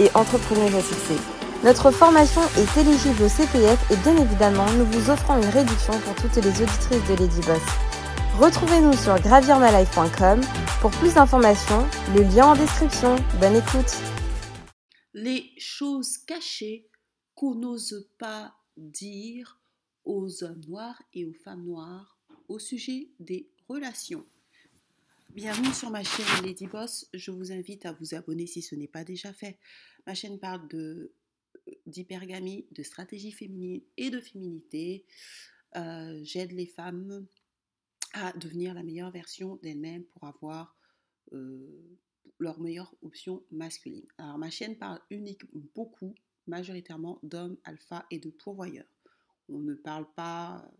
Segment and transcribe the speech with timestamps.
[0.00, 1.18] et entrepreneuse à.
[1.64, 6.14] Notre formation est éligible au CPF et bien évidemment, nous vous offrons une réduction pour
[6.16, 7.62] toutes les auditrices de Lady Boss.
[8.38, 10.40] Retrouvez-nous sur gravirmalife.com
[10.80, 13.16] pour plus d'informations, le lien en description.
[13.40, 13.96] Bonne écoute.
[15.14, 16.88] Les choses cachées
[17.34, 19.58] qu'on n'ose pas dire
[20.04, 22.18] aux hommes noirs et aux femmes noires
[22.48, 24.26] au sujet des relations.
[25.34, 27.08] Bienvenue sur ma chaîne Lady Boss.
[27.12, 29.58] Je vous invite à vous abonner si ce n'est pas déjà fait.
[30.06, 31.12] Ma chaîne parle de
[31.86, 35.06] d'hypergamie, de stratégie féminine et de féminité.
[35.76, 37.26] Euh, j'aide les femmes
[38.12, 40.76] à devenir la meilleure version d'elles-mêmes pour avoir
[41.32, 41.98] euh,
[42.38, 44.06] leur meilleure option masculine.
[44.18, 46.14] Alors ma chaîne parle uniquement beaucoup,
[46.46, 48.88] majoritairement d'hommes alpha et de pourvoyeurs.
[49.48, 50.70] On ne parle pas,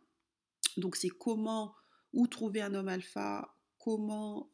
[0.78, 1.74] Donc c'est comment,
[2.14, 4.50] où trouver un homme alpha, comment...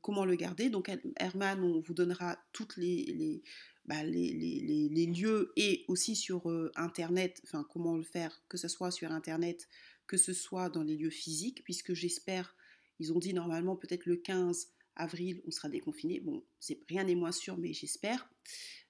[0.00, 0.70] comment le garder.
[0.70, 3.42] Donc Herman, on vous donnera toutes les,
[3.88, 8.90] bah, les, lieux et aussi sur euh, Internet, enfin comment le faire, que ce soit
[8.90, 9.66] sur Internet,
[10.06, 12.54] que ce soit dans les lieux physiques, puisque j'espère,
[12.98, 16.20] ils ont dit normalement peut-être le 15 avril, on sera déconfiné.
[16.20, 18.28] Bon, c'est rien n'est moins sûr, mais j'espère.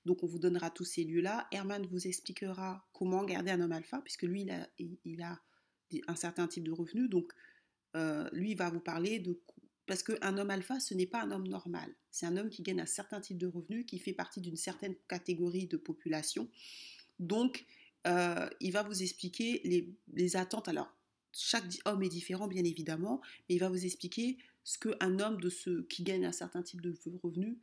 [0.04, 1.46] Donc on vous donnera tous ces lieux-là.
[1.52, 4.48] Herman vous expliquera comment garder un homme alpha, puisque lui,
[5.04, 5.40] il a,
[6.08, 7.08] un certain type de revenu.
[7.08, 7.32] Donc
[7.94, 9.40] euh, lui, il va vous parler de
[9.88, 11.90] parce qu'un homme alpha, ce n'est pas un homme normal.
[12.10, 14.94] C'est un homme qui gagne un certain type de revenus, qui fait partie d'une certaine
[15.08, 16.46] catégorie de population.
[17.18, 17.64] Donc,
[18.06, 19.62] euh, il va vous expliquer
[20.12, 20.68] les, attentes.
[20.68, 20.94] Alors,
[21.32, 25.48] chaque homme est différent, bien évidemment, mais il va vous expliquer ce qu'un homme de
[25.48, 27.56] ce, qui gagne un certain type de revenus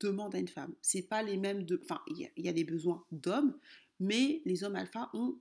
[0.00, 0.74] demande à une femme.
[0.82, 3.56] C'est pas les mêmes enfin, il y, a des besoins d'hommes,
[4.00, 5.38] mais les hommes alpha ont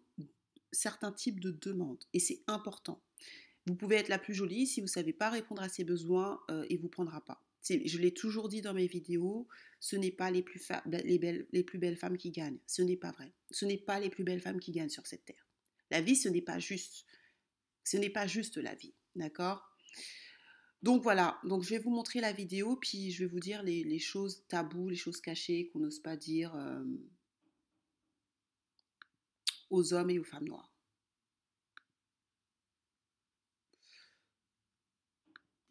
[0.72, 3.02] certains types de demandes et c'est important.
[3.72, 6.42] Vous pouvez être la plus jolie, si vous ne savez pas répondre à ses besoins,
[6.52, 7.42] euh, il ne vous prendra pas.
[7.64, 9.48] Je l'ai toujours dit dans mes vidéos,
[9.80, 12.58] ce n'est pas les plus, les, belles, les plus belles femmes qui gagnent.
[12.68, 13.32] Ce n'est pas vrai.
[13.50, 15.48] Ce n'est pas les plus belles femmes qui gagnent sur cette terre.
[15.90, 17.06] La vie, ce n'est pas juste.
[17.86, 18.94] Ce n'est pas juste la vie.
[19.16, 19.66] D'accord?
[20.84, 24.00] Donc voilà, donc je vais vous montrer la vidéo, puis je vais vous dire les,
[24.00, 26.84] choses taboues, les choses cachées qu'on n'ose pas dire euh,
[29.70, 30.71] aux hommes et aux femmes noires.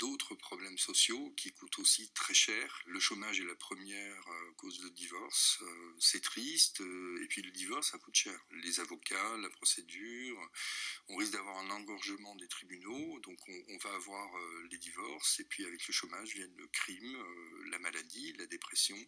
[0.01, 2.83] D'autres problèmes sociaux qui coûtent aussi très cher.
[2.87, 5.59] Le chômage est la première euh, cause de divorce.
[5.61, 6.81] Euh, c'est triste.
[6.81, 8.39] Euh, et puis le divorce, ça coûte cher.
[8.63, 10.41] Les avocats, la procédure.
[11.09, 13.21] On risque d'avoir un engorgement des tribunaux.
[13.21, 14.29] Donc on, va avoir
[14.71, 15.41] les divorces.
[15.41, 17.17] Et puis avec le chômage viennent le crime,
[17.71, 18.99] la maladie, la dépression.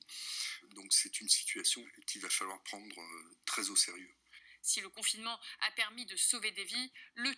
[0.74, 2.96] Donc c'est une situation qu'il va falloir prendre
[3.46, 4.14] très au sérieux.
[4.62, 7.34] Si le confinement a permis de sauver des vies, le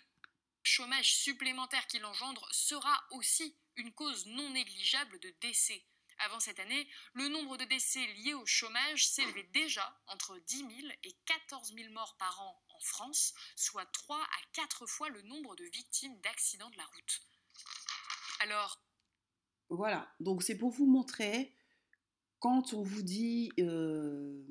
[0.64, 5.84] chômage supplémentaire qu'il engendre sera aussi une cause non négligeable de décès.
[6.18, 10.70] Avant cette année, le nombre de décès liés au chômage s'élevait déjà entre 10 000
[11.02, 15.56] et 14 000 morts par an en France, soit 3 à 4 fois le nombre
[15.56, 17.20] de victimes d'accidents de la route.
[18.40, 18.80] Alors...
[19.70, 21.54] Voilà, donc c'est pour vous montrer,
[22.38, 23.52] quand on vous dit...
[23.58, 24.44] Euh,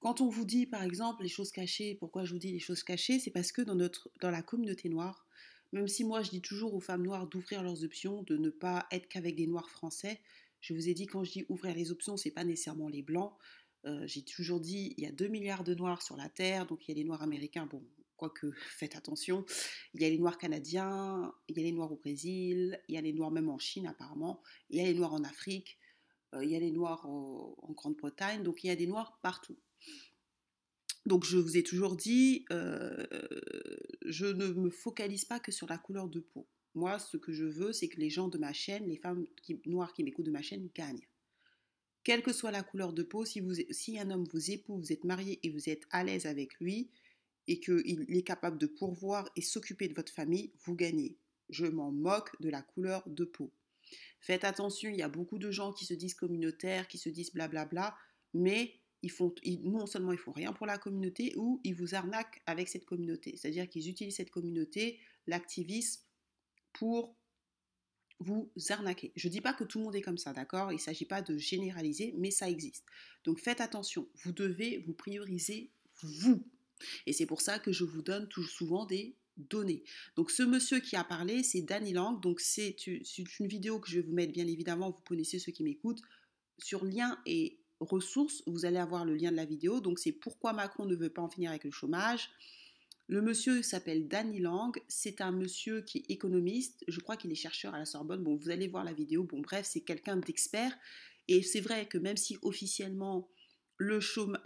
[0.00, 2.82] quand on vous dit, par exemple, les choses cachées, pourquoi je vous dis les choses
[2.82, 5.26] cachées, c'est parce que dans, notre, dans la communauté noire,
[5.72, 8.86] même si moi je dis toujours aux femmes noires d'ouvrir leurs options, de ne pas
[8.90, 10.20] être qu'avec des noirs français,
[10.60, 13.34] je vous ai dit quand je dis ouvrir les options, c'est pas nécessairement les blancs.
[13.84, 16.88] Euh, j'ai toujours dit il y a 2 milliards de noirs sur la terre, donc
[16.88, 17.86] il y a les noirs américains, bon,
[18.16, 19.44] quoique faites attention,
[19.92, 22.98] il y a les noirs canadiens, il y a les noirs au Brésil, il y
[22.98, 25.78] a les noirs même en Chine apparemment, il y a les noirs en Afrique,
[26.34, 29.58] euh, il y a les noirs en Grande-Bretagne, donc il y a des noirs partout.
[31.06, 33.06] Donc je vous ai toujours dit, euh,
[34.04, 36.46] je ne me focalise pas que sur la couleur de peau.
[36.74, 39.26] Moi, ce que je veux, c'est que les gens de ma chaîne, les femmes
[39.66, 41.06] noires qui m'écoutent de ma chaîne, gagnent.
[42.04, 45.04] Quelle que soit la couleur de peau, si, si un homme vous épouse, vous êtes
[45.04, 46.90] marié et vous êtes à l'aise avec lui,
[47.48, 51.18] et qu'il est capable de pourvoir et s'occuper de votre famille, vous gagnez.
[51.48, 53.52] Je m'en moque de la couleur de peau.
[54.20, 57.32] Faites attention, il y a beaucoup de gens qui se disent communautaires, qui se disent
[57.32, 57.96] blablabla,
[58.34, 62.42] mais ils font, non seulement ils font rien pour la communauté, ou ils vous arnaquent
[62.46, 63.36] avec cette communauté.
[63.36, 66.02] C'est-à-dire qu'ils utilisent cette communauté, l'activisme,
[66.72, 67.16] pour
[68.18, 69.12] vous arnaquer.
[69.16, 70.70] Je ne dis pas que tout le monde est comme ça, d'accord?
[70.72, 72.84] Il ne s'agit pas de généraliser, mais ça existe.
[73.24, 75.70] Donc faites attention, vous devez vous prioriser
[76.02, 76.44] vous.
[77.06, 79.84] Et c'est pour ça que je vous donne tout souvent des données.
[80.16, 82.20] Donc ce monsieur qui a parlé, c'est Danny Lang.
[82.20, 85.62] Donc c'est une vidéo que je vais vous mettre, bien évidemment, vous connaissez ceux qui
[85.62, 86.02] m'écoutent,
[86.58, 89.80] sur lien et ressources, vous allez avoir le lien de la vidéo.
[89.80, 92.30] Donc c'est pourquoi Macron ne veut pas en finir avec le chômage.
[93.10, 97.34] Le monsieur s'appelle Danny Lang, c'est un monsieur qui est économiste, je crois qu'il est
[97.34, 100.72] chercheur à la Sorbonne, bon vous allez voir la vidéo, bon bref c'est quelqu'un d'expert,
[101.26, 103.28] et c'est vrai que même si officiellement
[103.78, 104.40] le chômage,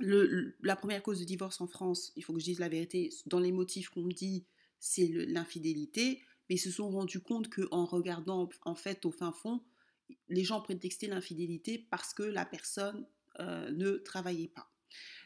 [0.00, 3.10] le, la première cause de divorce en France, il faut que je dise la vérité,
[3.26, 4.44] dans les motifs qu'on me dit,
[4.80, 9.60] c'est l'infidélité, mais ils se sont rendus compte qu'en regardant en fait au fin fond,
[10.28, 13.06] les gens prétextaient l'infidélité parce que la personne
[13.40, 14.72] euh, ne travaillait pas.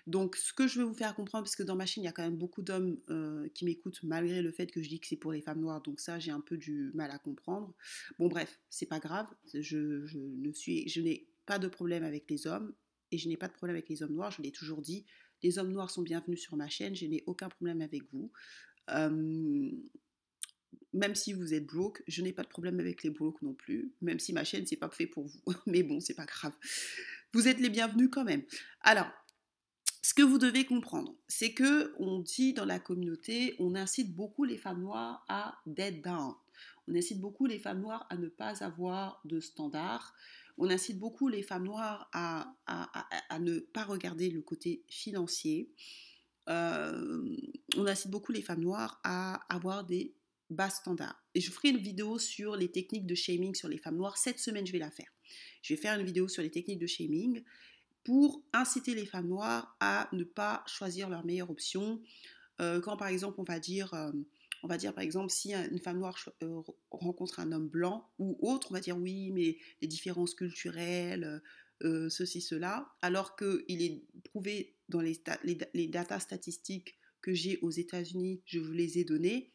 [0.06, 2.08] Donc, ce que je veux vous faire comprendre, parce que dans ma chaîne, il y
[2.08, 5.06] a quand même beaucoup d'hommes euh, qui m'écoutent, malgré le fait que je dis que
[5.08, 7.74] c'est pour les femmes noires, donc ça, j'ai un peu du mal à comprendre.
[8.18, 9.26] Bon, bref, c'est pas grave.
[9.52, 12.72] Je, ne suis, n'ai pas de problème avec les hommes
[13.10, 14.30] et je n'ai pas de problème avec les hommes noirs.
[14.30, 15.04] Je l'ai toujours dit.
[15.42, 16.94] Les hommes noirs sont bienvenus sur ma chaîne.
[16.94, 18.30] Je n'ai aucun problème avec vous.
[18.90, 19.70] Euh,
[20.96, 23.92] même si vous êtes broke, je n'ai pas de problème avec les broke non plus,
[24.00, 25.40] même si ma chaîne c'est pas fait pour vous.
[25.66, 26.54] Mais bon, c'est pas grave.
[27.32, 28.42] Vous êtes les bienvenus quand même.
[28.80, 29.10] Alors,
[30.02, 34.44] ce que vous devez comprendre, c'est que on dit dans la communauté, on incite beaucoup
[34.44, 36.34] les femmes noires à dead down.
[36.88, 40.14] On incite beaucoup les femmes noires à ne pas avoir de standards.
[40.58, 45.70] On incite beaucoup les femmes noires à, à, ne pas regarder le côté financier.
[46.48, 47.36] Euh,
[47.76, 50.14] on incite beaucoup les femmes noires à avoir des
[50.50, 51.22] bas standard.
[51.34, 54.16] Et je ferai une vidéo sur les techniques de shaming sur les femmes noires.
[54.16, 55.10] Cette semaine, je vais la faire.
[55.62, 57.42] Je vais faire une vidéo sur les techniques de shaming
[58.04, 62.00] pour inciter les femmes noires à ne pas choisir leur meilleure option.
[62.60, 64.12] Euh, quand par exemple, on va dire, euh,
[64.62, 66.62] on va dire par exemple, si une femme noire euh,
[66.92, 71.42] rencontre un homme blanc ou autre, on va dire oui, mais les différences culturelles,
[72.08, 78.60] ceci, cela, alors qu'il est prouvé dans les, datas statistiques que j'ai aux États-Unis, je
[78.60, 79.50] vous les ai données,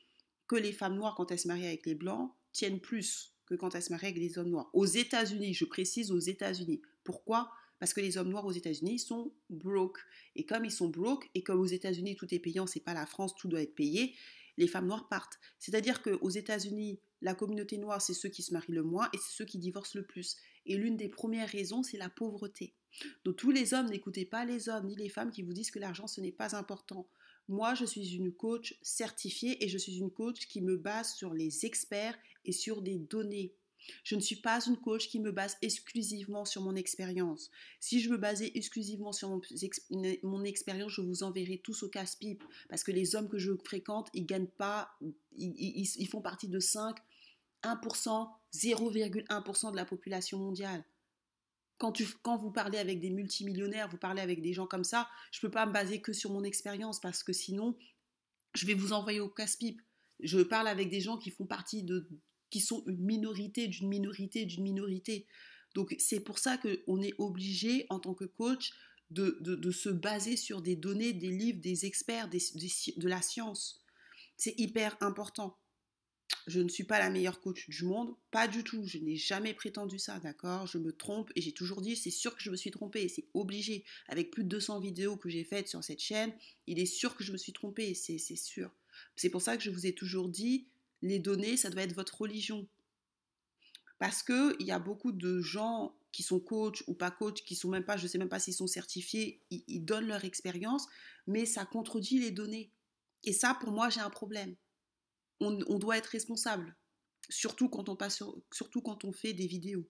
[0.52, 3.74] que les femmes noires, quand elles se marient avec les blancs, tiennent plus que quand
[3.74, 4.70] elles se marient avec les hommes noirs.
[4.74, 6.82] Aux États-Unis, je précise aux États-Unis.
[7.06, 7.50] Pourquoi?
[7.80, 10.00] Parce que les hommes noirs aux États-Unis sont broke.
[10.36, 13.06] Et comme ils sont broke, et comme aux États-Unis tout est payant, c'est pas la
[13.06, 14.14] France, tout doit être payé,
[14.58, 15.40] les femmes noires partent.
[15.58, 19.32] C'est-à-dire qu'aux États-Unis, la communauté noire, c'est ceux qui se marient le moins et c'est
[19.32, 20.36] ceux qui divorcent le plus.
[20.66, 22.74] Et l'une des premières raisons, c'est la pauvreté.
[23.24, 25.80] Donc tous les hommes, n'écoutez pas les hommes ni les femmes qui vous disent que
[25.80, 27.08] l'argent, ce n'est pas important.
[27.48, 31.34] Moi, je suis une coach certifiée et je suis une coach qui me base sur
[31.34, 33.54] les experts et sur des données.
[34.04, 37.50] Je ne suis pas une coach qui me base exclusivement sur mon expérience.
[37.80, 39.30] Si je me basais exclusivement sur
[40.24, 42.44] mon, expérience, je vous enverrai tous au casse-pipe.
[42.70, 44.92] Parce que les hommes que je fréquente, ils gagnent pas,
[45.36, 46.98] ils, font partie de 5,
[47.64, 50.84] 1%, 0,1% de la population mondiale.
[51.82, 55.40] Quand, quand, vous parlez avec des multimillionnaires, vous parlez avec des gens comme ça, je
[55.40, 57.76] ne peux pas me baser que sur mon expérience parce que sinon,
[58.54, 59.82] je vais vous envoyer au casse-pipe.
[60.20, 62.08] Je parle avec des gens qui font partie de,
[62.52, 65.26] qui sont une minorité d'une minorité d'une minorité.
[65.74, 68.74] Donc c'est pour ça qu'on est obligé en tant que coach
[69.10, 72.44] de, de, se baser sur des données, des livres, des experts, des,
[72.96, 73.84] de la science.
[74.38, 75.58] C'est hyper important.
[76.48, 78.84] Je ne suis pas la meilleure coach du monde, pas du tout.
[78.86, 80.66] Je n'ai jamais prétendu ça, d'accord?
[80.68, 83.26] Je me trompe et j'ai toujours dit, c'est sûr que je me suis trompée, c'est
[83.34, 83.84] obligé.
[84.08, 86.34] Avec plus de 200 vidéos que j'ai faites sur cette chaîne,
[86.68, 88.72] il est sûr que je me suis trompée, c'est sûr.
[89.16, 90.68] C'est pour ça que je vous ai toujours dit,
[91.02, 92.68] les données, ça doit être votre religion.
[94.00, 97.70] Parce qu'il y a beaucoup de gens qui sont coachs ou pas coachs, qui sont
[97.70, 100.88] même pas, je ne sais même pas s'ils sont certifiés, ils, donnent leur expérience,
[101.28, 102.72] mais ça contredit les données.
[103.24, 104.56] Et ça, pour moi, j'ai un problème.
[105.42, 106.76] On, doit être responsable,
[107.30, 109.88] surtout quand on passe surtout quand on fait des vidéos.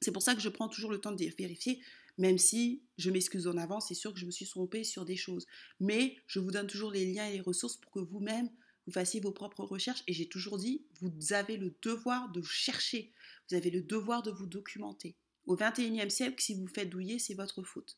[0.00, 1.80] C'est pour ça que je prends toujours le temps de vérifier,
[2.18, 5.16] même si je m'excuse en avance, c'est sûr que je me suis trompée sur des
[5.16, 5.46] choses.
[5.80, 8.50] Mais je vous donne toujours les liens et les ressources pour que vous-même,
[8.86, 10.02] vous fassiez vos propres recherches.
[10.06, 13.12] Et j'ai toujours dit, vous avez le devoir de chercher,
[13.48, 15.16] vous avez le devoir de vous documenter.
[15.46, 17.96] Au 21e siècle, si vous faites douiller, c'est votre faute.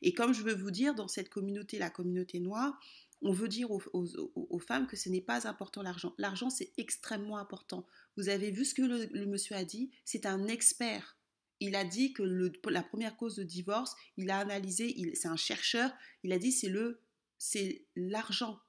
[0.00, 2.78] Et comme je veux vous dire, dans cette communauté, la communauté noire,
[3.22, 6.14] on veut dire aux, femmes que ce n'est pas important l'argent.
[6.18, 7.86] L'argent, c'est extrêmement important.
[8.16, 9.90] Vous avez vu ce que le, monsieur a dit?
[10.04, 11.16] C'est un expert.
[11.60, 12.22] Il a dit que
[12.68, 15.90] la première cause de divorce, il a analysé, c'est un chercheur,
[16.22, 17.00] il a dit c'est le
[17.38, 18.60] c'est l'argent.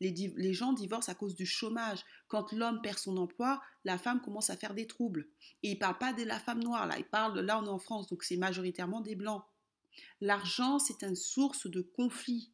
[0.00, 2.04] Les, gens divorcent à cause du chômage.
[2.28, 5.28] Quand l'homme perd son emploi, la femme commence à faire des troubles.
[5.62, 6.98] Et il ne parle pas de la femme noire, là.
[6.98, 9.42] Il parle, là, on est en France, donc c'est majoritairement des blancs.
[10.20, 12.52] L'argent, c'est une source de conflit.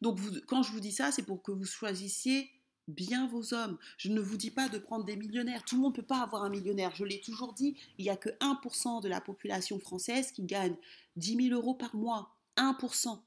[0.00, 2.50] Donc, quand je vous dis ça, c'est pour que vous choisissiez
[2.88, 3.78] bien vos hommes.
[3.98, 5.64] Je ne vous dis pas de prendre des millionnaires.
[5.64, 6.94] Tout le monde ne peut pas avoir un millionnaire.
[6.94, 10.76] Je l'ai toujours dit, il n'y a que 1% de la population française qui gagne
[11.16, 12.34] 10 000 euros par mois.
[12.56, 13.20] 1%.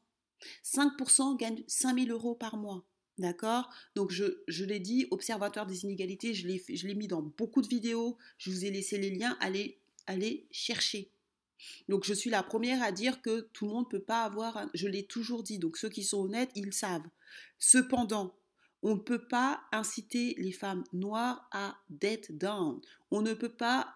[0.66, 2.84] 5% gagnent 5 000 euros par mois.
[3.18, 3.70] D'accord?
[3.96, 8.18] Donc, je, je l'ai dit, Observatoire des inégalités, je l'ai mis dans beaucoup de vidéos.
[8.40, 9.38] Je vous ai laissé les liens.
[9.40, 11.12] Allez, allez chercher.
[11.90, 14.68] Donc, je suis la première à dire que tout le monde ne peut pas avoir.
[14.74, 15.60] Je l'ai toujours dit.
[15.60, 17.08] Donc, ceux qui sont honnêtes, ils savent.
[17.60, 18.36] Cependant,
[18.84, 22.80] on ne peut pas inciter les femmes noires à dead down.
[23.12, 23.96] On ne peut pas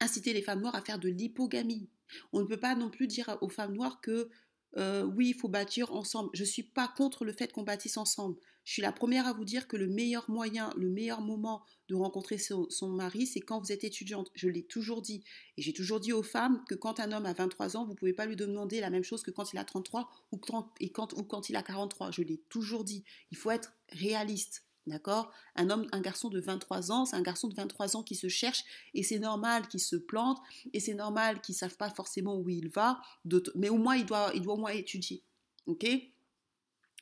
[0.00, 1.88] inciter les femmes noires à faire de l'hypogamie.
[2.32, 4.28] On ne peut pas non plus dire aux femmes noires que
[4.76, 6.30] euh, oui, il faut bâtir ensemble.
[6.34, 8.36] Je ne suis pas contre le fait qu'on bâtisse ensemble.
[8.64, 11.94] Je suis la première à vous dire que le meilleur moyen, le meilleur moment de
[11.94, 14.30] rencontrer son, mari, c'est quand vous êtes étudiante.
[14.34, 15.24] Je l'ai toujours dit.
[15.56, 17.96] Et j'ai toujours dit aux femmes que quand un homme a 23 ans, vous ne
[17.96, 20.40] pouvez pas lui demander la même chose que quand il a 33 ou
[20.80, 22.12] et quand, ou quand il a 43.
[22.12, 23.04] Je l'ai toujours dit.
[23.30, 24.64] Il faut être réaliste.
[24.86, 25.32] D'accord?
[25.54, 28.28] Un homme, un garçon de 23 ans, c'est un garçon de 23 ans qui se
[28.28, 28.64] cherche
[28.94, 30.40] et c'est normal qu'il se plante
[30.72, 33.00] et c'est normal qu'il ne savent pas forcément où il va,
[33.54, 35.22] mais au moins il doit, il doit au moins étudier.
[35.66, 35.86] Ok?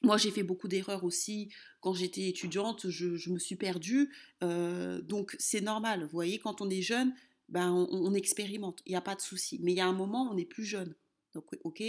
[0.03, 4.13] Moi, j'ai fait beaucoup d'erreurs aussi quand j'étais étudiante, je, me suis perdue.
[4.43, 6.03] Euh, donc, c'est normal.
[6.03, 7.15] Vous voyez, quand on est jeune,
[7.49, 8.81] ben, on, expérimente.
[8.87, 9.59] Il n'y a pas de souci.
[9.63, 10.95] Mais il y a un moment, on n'est plus jeune.
[11.35, 11.83] Donc, ok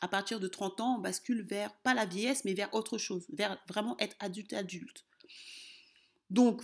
[0.00, 3.26] À partir de 30 ans, on bascule vers, pas la vieillesse, mais vers autre chose,
[3.32, 5.04] vers vraiment être adulte-adulte.
[6.30, 6.62] Donc,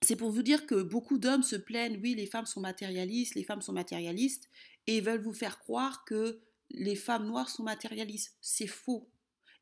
[0.00, 3.44] c'est pour vous dire que beaucoup d'hommes se plaignent, oui, les femmes sont matérialistes, les
[3.44, 4.48] femmes sont matérialistes,
[4.88, 6.40] et veulent vous faire croire que
[6.70, 8.36] les femmes noires sont matérialistes.
[8.40, 9.08] C'est faux.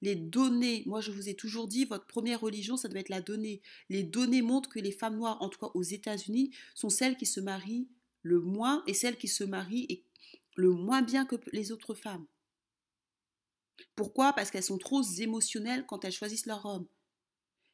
[0.03, 3.21] Les données, moi je vous ai toujours dit, votre première religion, ça doit être la
[3.21, 3.61] donnée.
[3.89, 7.27] Les données montrent que les femmes noires, en tout cas aux États-Unis, sont celles qui
[7.27, 7.89] se marient
[8.23, 10.05] le moins et celles qui se marient
[10.57, 12.27] le moins bien que les autres femmes.
[13.97, 14.33] Pourquoi?
[14.33, 16.87] Parce qu'elles sont trop émotionnelles quand elles choisissent leur homme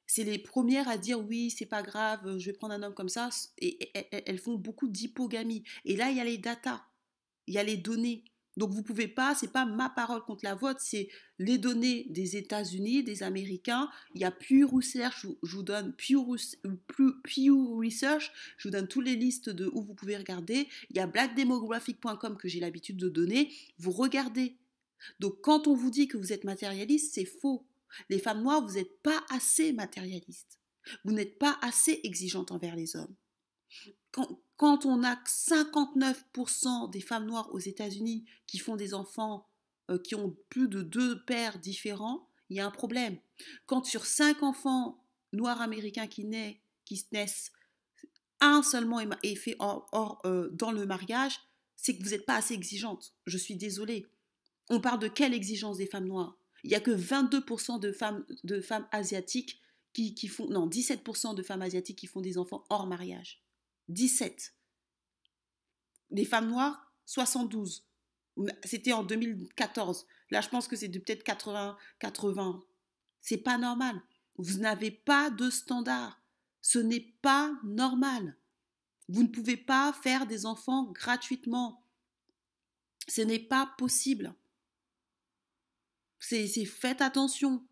[0.06, 3.08] c'est les premières à dire oui, c'est pas grave, je vais prendre un homme comme
[3.08, 3.28] ça.
[3.58, 5.64] Et, elles font beaucoup d'hypogamie.
[5.84, 6.84] Et là, il y a les datas,
[7.46, 8.24] il y a les données.
[8.56, 11.08] Donc vous pouvez pas, c'est pas ma parole contre la vôtre, c'est
[11.38, 13.90] les données des États-Unis, des Américains.
[14.14, 16.16] Il y a Pew Research, je vous donne Pew,
[17.76, 20.68] Research, je vous donne toutes les listes de où vous pouvez regarder.
[20.90, 23.52] Il y a blackdemographic.com que j'ai l'habitude de donner.
[23.78, 24.56] Vous regardez.
[25.20, 27.66] Donc quand on vous dit que vous êtes matérialiste, c'est faux.
[28.08, 30.58] Les femmes noires, vous n'êtes pas assez matérialistes.
[31.04, 33.14] Vous n'êtes pas assez exigeantes envers les hommes.
[34.12, 39.48] Quand, on a 59% des femmes noires aux États-Unis qui font des enfants
[39.90, 43.18] euh, qui ont plus de deux pères différents, il y a un problème.
[43.66, 47.06] Quand sur 5 enfants noirs américains qui, naissent, qui
[48.40, 51.38] un seulement est fait hors, euh, dans le mariage,
[51.76, 53.14] c'est que vous n'êtes pas assez exigeante.
[53.26, 54.06] Je suis désolée.
[54.70, 56.36] On parle de quelle exigence des femmes noires?
[56.64, 59.60] Il n'y a que 22% de femmes, de femmes asiatiques
[59.92, 60.48] qui, qui, font...
[60.48, 63.40] Non, 17% de femmes asiatiques qui font des enfants hors mariage.
[63.88, 64.54] 17.
[66.10, 67.86] Les femmes noires, 72.
[68.64, 70.06] C'était en 2014.
[70.30, 72.62] Là, je pense que c'est peut-être 80, 80.
[73.20, 74.00] C'est pas normal.
[74.36, 76.20] Vous n'avez pas de standard.
[76.60, 78.36] Ce n'est pas normal.
[79.08, 81.84] Vous ne pouvez pas faire des enfants gratuitement.
[83.08, 84.34] Ce n'est pas possible.
[86.18, 87.64] C'est faites attention.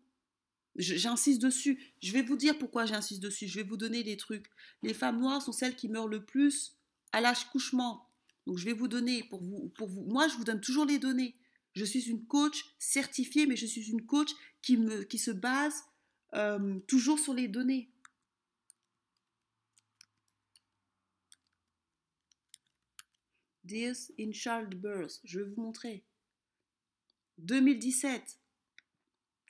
[0.75, 1.79] J'insiste dessus.
[2.01, 3.47] Je vais vous dire pourquoi j'insiste dessus.
[3.47, 4.47] Je vais vous donner des trucs.
[4.83, 6.75] Les femmes noires sont celles qui meurent le plus
[7.13, 8.09] à l'âge couchement.
[8.45, 10.03] Donc je vais vous donner pour vous, pour vous.
[10.03, 11.35] Moi, je vous donne toujours les données.
[11.73, 14.29] Je suis une coach certifiée, mais je suis une coach
[14.61, 15.83] qui, me, qui se base
[16.33, 17.89] euh, toujours sur les données.
[23.63, 26.03] Death in childbirth, je vais vous montrer.
[27.39, 28.39] 2017,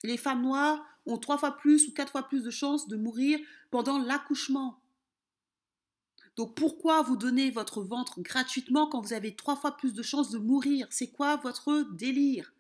[0.05, 3.39] les femmes noires ont trois fois plus ou quatre fois plus de chances de mourir
[3.71, 4.81] pendant l'accouchement.
[6.35, 10.31] Donc pourquoi vous donnez votre ventre gratuitement quand vous avez trois fois plus de chances
[10.31, 10.87] de mourir?
[10.89, 12.53] C'est quoi votre délire?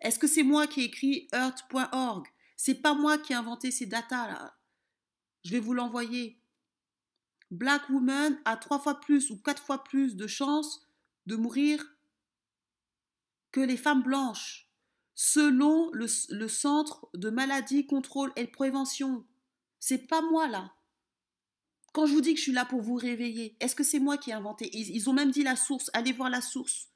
[0.00, 2.26] Est-ce que c'est moi qui ai écrit earth.org
[2.56, 4.56] C'est pas moi qui ai inventé ces datas là.
[5.44, 6.40] Je vais vous l'envoyer.
[7.50, 10.86] Black woman a trois fois plus ou quatre fois plus de chances
[11.26, 11.84] de mourir
[13.52, 14.65] que les femmes blanches,
[15.16, 16.06] selon le,
[16.46, 19.24] Centre de maladie, contrôle et prévention.
[19.80, 20.72] C'est pas moi là.
[21.92, 24.18] Quand je vous dis que je suis là pour vous réveiller, est-ce que c'est moi
[24.18, 24.70] qui ai inventé?
[24.76, 25.90] Ils, ont même dit la source.
[25.94, 26.88] Allez voir la source.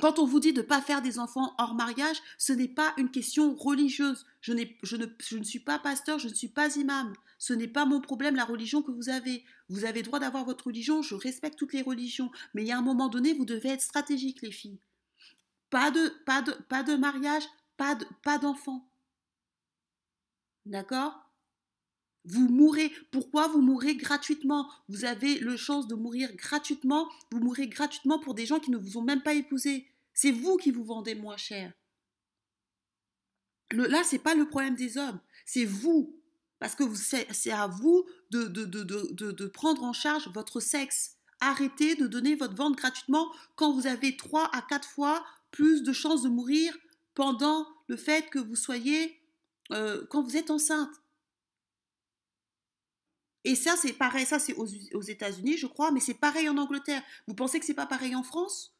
[0.00, 2.94] Quand on vous dit de ne pas faire des enfants hors mariage, ce n'est pas
[2.96, 4.24] une question religieuse.
[4.40, 7.12] Je, je, ne, je, ne, suis pas pasteur, je ne suis pas imam.
[7.38, 9.44] Ce n'est pas mon problème la religion que vous avez.
[9.68, 12.30] Vous avez droit d'avoir votre religion, je respecte toutes les religions.
[12.54, 14.78] Mais il y a un moment donné, vous devez être stratégique, les filles.
[15.70, 17.44] Pas de, pas de, pas de mariage,
[17.76, 18.88] pas d'enfants.
[20.66, 21.28] D'accord?
[22.24, 22.92] Vous mourrez.
[23.10, 24.70] Pourquoi vous mourrez gratuitement?
[24.88, 27.08] Vous avez le chance de mourir gratuitement.
[27.30, 29.86] Vous mourrez gratuitement pour des gens qui ne vous ont même pas épousé.
[30.12, 31.72] C'est vous qui vous vendez moins cher.
[33.70, 35.20] Là, c'est pas le problème des hommes.
[35.46, 36.20] C'est vous.
[36.58, 38.82] Parce que c'est à vous de, de, de,
[39.30, 41.16] de, prendre en charge votre sexe.
[41.40, 45.92] Arrêtez de donner votre ventre gratuitement quand vous avez trois à quatre fois plus de
[45.92, 46.76] chances de mourir
[47.14, 49.20] pendant le fait que vous soyez,
[49.72, 50.94] euh, quand vous êtes enceinte.
[53.44, 54.66] Et ça, c'est pareil, ça c'est aux,
[55.02, 57.02] États-Unis, je crois, mais c'est pareil en Angleterre.
[57.26, 58.74] Vous pensez que c'est pas pareil en France?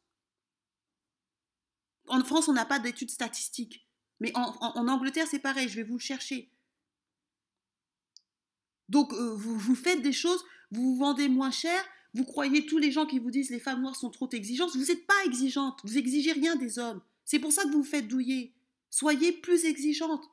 [2.08, 3.86] En France, on n'a pas d'études statistiques.
[4.20, 6.50] Mais en, Angleterre, c'est pareil, je vais vous le chercher.
[8.88, 12.78] Donc, euh, vous, vous faites des choses, vous vous vendez moins cher, vous croyez tous
[12.78, 14.74] les gens qui vous disent les femmes noires sont trop exigeantes?
[14.74, 17.00] Vous n'êtes pas exigeante, vous exigez rien des hommes.
[17.24, 18.54] C'est pour ça que vous vous faites douiller.
[18.90, 20.24] Soyez plus exigeante.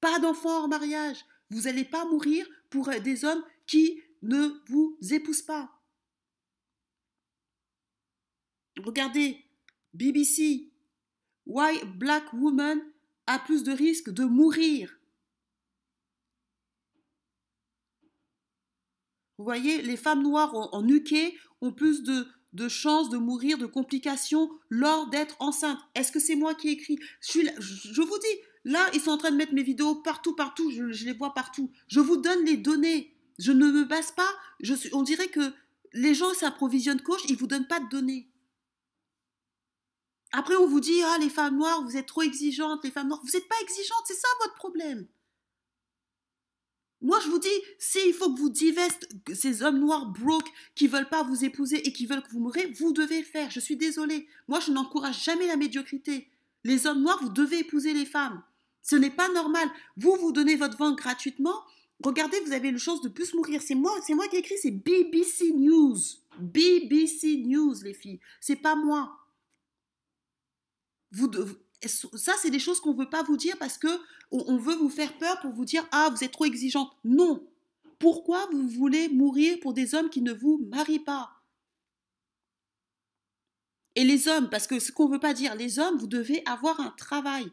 [0.00, 1.24] Pas d'enfants hors mariage.
[1.50, 5.70] Vous n'allez pas mourir pour euh, des hommes qui ne vous épouse pas.
[8.78, 9.38] Regardez,
[9.94, 10.72] BBC,
[11.46, 12.80] Why Black Woman
[13.26, 14.98] a plus de risques de mourir?
[19.42, 24.48] Vous voyez, les femmes noires en, UK ont plus de, chances de mourir de complications
[24.70, 25.80] lors d'être enceintes.
[25.96, 26.96] Est-ce que c'est moi qui écris?
[27.20, 30.70] Je, je, vous dis, là, ils sont en train de mettre mes vidéos partout, partout,
[30.70, 31.72] je, les vois partout.
[31.88, 33.16] Je vous donne les données.
[33.40, 34.30] Je ne me base pas.
[34.92, 35.52] On dirait que
[35.92, 38.30] les gens s'approvisionnent coach, ils ne vous donnent pas de données.
[40.30, 43.20] Après, on vous dit, ah, les femmes noires, vous êtes trop exigeantes, les femmes noires.
[43.24, 45.08] Vous n'êtes pas exigeantes, c'est ça votre problème.
[47.02, 51.08] Moi, je vous dis, s'il faut que vous diveste ces hommes noirs broke qui veulent
[51.08, 53.50] pas vous épouser et qui veulent que vous mourrez, vous devez le faire.
[53.50, 54.28] Je suis désolée.
[54.48, 56.28] Moi, je n'encourage jamais la médiocrité.
[56.64, 58.42] Les hommes noirs, vous devez épouser les femmes.
[58.82, 59.68] Ce n'est pas normal.
[59.96, 61.62] Vous, vous donnez votre vent gratuitement
[62.02, 63.62] Regardez, vous avez le chance de plus mourir.
[63.62, 65.96] C'est moi, c'est moi qui ai écrit, c'est BBC News.
[66.38, 68.20] BBC News, les filles.
[68.40, 69.18] C'est pas moi.
[71.12, 71.30] Vous,
[71.88, 73.88] ça, c'est des choses qu'on ne veut pas vous dire parce que
[74.30, 76.90] on, veut vous faire peur pour vous dire ah vous êtes trop exigeante.
[77.04, 77.46] Non.
[77.98, 81.30] Pourquoi vous voulez mourir pour des hommes qui ne vous marient pas?
[83.94, 86.42] Et les hommes, parce que ce qu'on ne veut pas dire, les hommes, vous devez
[86.46, 87.46] avoir un travail.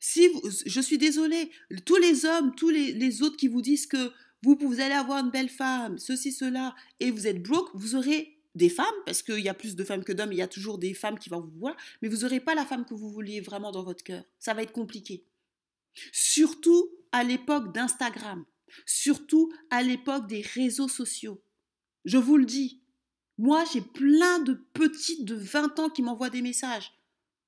[0.00, 0.28] Si
[0.66, 1.50] je suis désolée,
[1.84, 5.30] tous les hommes, tous les, autres qui vous disent que vous, vous allez avoir une
[5.30, 9.48] belle femme, ceci, cela, et vous êtes broke, vous aurez des femmes, parce qu'il y
[9.48, 11.58] a plus de femmes que d'hommes, il y a toujours des femmes qui vont vous
[11.58, 14.24] voir, mais vous n'aurez pas la femme que vous vouliez vraiment dans votre cœur.
[14.38, 15.24] Ça va être compliqué.
[16.12, 18.44] Surtout à l'époque d'Instagram.
[18.86, 21.42] Surtout à l'époque des réseaux sociaux.
[22.04, 22.82] Je vous le dis,
[23.38, 26.92] moi j'ai plein de petites de 20 ans qui m'envoient des messages.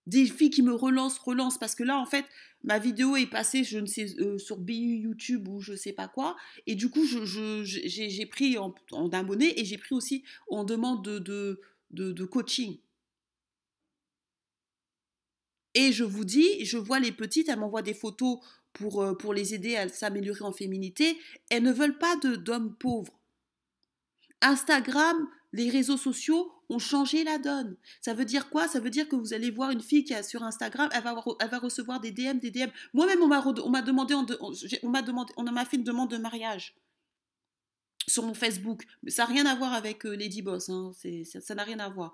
[0.06, 2.24] Des filles qui me relancent, relancent, parce que là en fait,
[2.64, 6.08] ma vidéo est passée, je ne sais, euh, sur BU YouTube ou je sais pas
[6.08, 6.36] quoi,
[6.66, 11.18] et du coup j'ai pris en, en abonné et j'ai pris aussi en demande de,
[11.90, 12.78] de, de coaching.
[15.74, 18.38] Et je vous dis, je vois les petites, elles m'envoient des photos
[18.72, 21.18] pour, euh, pour les aider à s'améliorer en féminité.
[21.50, 23.18] Elles ne veulent pas d'hommes pauvres.
[24.40, 27.76] Instagram, les réseaux sociaux ont changé la donne.
[28.00, 28.68] Ça veut dire quoi?
[28.68, 31.58] Ça veut dire que vous allez voir une fille qui est sur Instagram, elle va,
[31.58, 32.70] recevoir des DM, des DM.
[32.94, 36.74] Moi-même, on m'a demandé, on m'a demandé, on m'a fait une demande de mariage
[38.06, 38.84] sur mon Facebook.
[39.08, 40.92] Ça n'a rien à voir avec euh, Lady Boss, hein.
[41.40, 42.12] ça n'a rien à voir.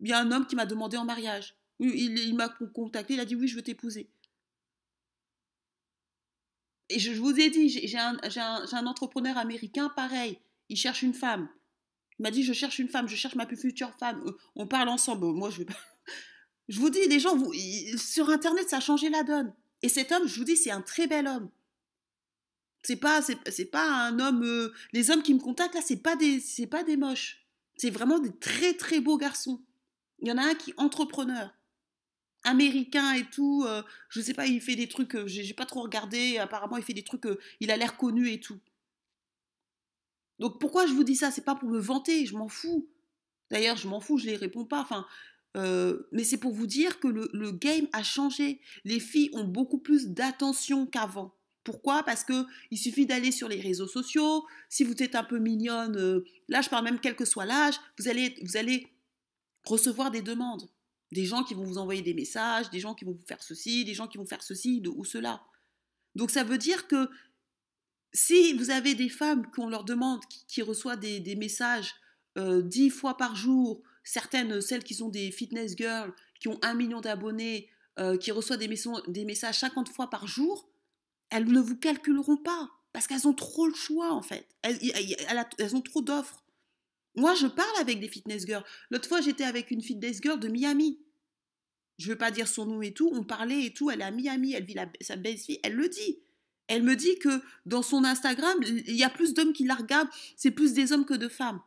[0.00, 1.56] Il y a un homme qui m'a demandé en mariage.
[1.78, 4.08] Il, m'a contacté, il a dit oui, je veux t'épouser.
[6.88, 11.48] Et je, vous ai dit, j'ai un, entrepreneur américain pareil, il cherche une femme.
[12.18, 14.22] Il m'a dit je cherche une femme, je cherche ma plus future femme.
[14.26, 15.26] Euh, on parle ensemble.
[15.26, 15.74] Moi, je vais pas.
[16.68, 17.40] Je vous dis, les gens,
[17.96, 19.54] sur Internet, ça a changé la donne.
[19.82, 21.48] Et cet homme, je vous dis, c'est un très bel homme.
[22.82, 24.42] C'est pas, c'est, pas un homme.
[24.42, 27.46] Euh, les hommes qui me contactent là, c'est pas des, c'est pas des moches.
[27.76, 29.62] C'est vraiment des très très beaux garçons.
[30.18, 31.54] Il y en a un qui est entrepreneur
[32.46, 33.64] américain et tout.
[33.66, 36.38] Euh, je sais pas, il fait des trucs, euh, j'ai pas trop regardé.
[36.38, 38.58] Apparemment, il fait des trucs, euh, il a l'air connu et tout.
[40.38, 41.30] Donc pourquoi je vous dis ça?
[41.30, 42.88] C'est pas pour me vanter, je m'en fous.
[43.50, 44.80] D'ailleurs, je m'en fous, je les réponds pas.
[44.80, 45.06] Enfin,
[46.12, 48.60] mais c'est pour vous dire que le, game a changé.
[48.84, 51.34] Les filles ont beaucoup plus d'attention qu'avant.
[51.64, 52.02] Pourquoi?
[52.02, 54.46] Parce que il suffit d'aller sur les réseaux sociaux.
[54.68, 58.08] Si vous êtes un peu mignonne, là je parle même quel que soit l'âge, vous
[58.08, 58.86] allez, vous allez
[59.64, 60.68] recevoir des demandes.
[61.12, 63.84] Des gens qui vont vous envoyer des messages, des gens qui vont vous faire ceci,
[63.84, 65.42] des gens qui vont faire ceci ou cela.
[66.14, 67.08] Donc ça veut dire que
[68.12, 71.94] si vous avez des femmes qu'on leur demande, qui, reçoivent des, messages
[72.38, 76.74] euh, dix fois par jour, certaines, celles qui sont des fitness girls, qui ont un
[76.74, 78.70] million d'abonnés, euh, qui reçoivent des,
[79.08, 80.68] des messages 50 fois par jour,
[81.30, 84.46] elles ne vous calculeront pas parce qu'elles ont trop le choix en fait.
[84.62, 86.42] elles ont trop d'offres.
[87.14, 88.64] Moi, je parle avec des fitness girls.
[88.90, 90.98] L'autre fois, j'étais avec une fitness girl de Miami.
[91.98, 93.10] Je ne veux pas dire son nom et tout.
[93.14, 93.90] On parlait et tout.
[93.90, 94.52] Elle est à Miami.
[94.52, 95.58] Elle vit sa belle-fille.
[95.62, 96.18] Elle le dit.
[96.68, 100.08] Elle me dit que dans son Instagram, il y a plus d'hommes qui la regardent.
[100.36, 101.60] C'est plus des hommes que de femmes.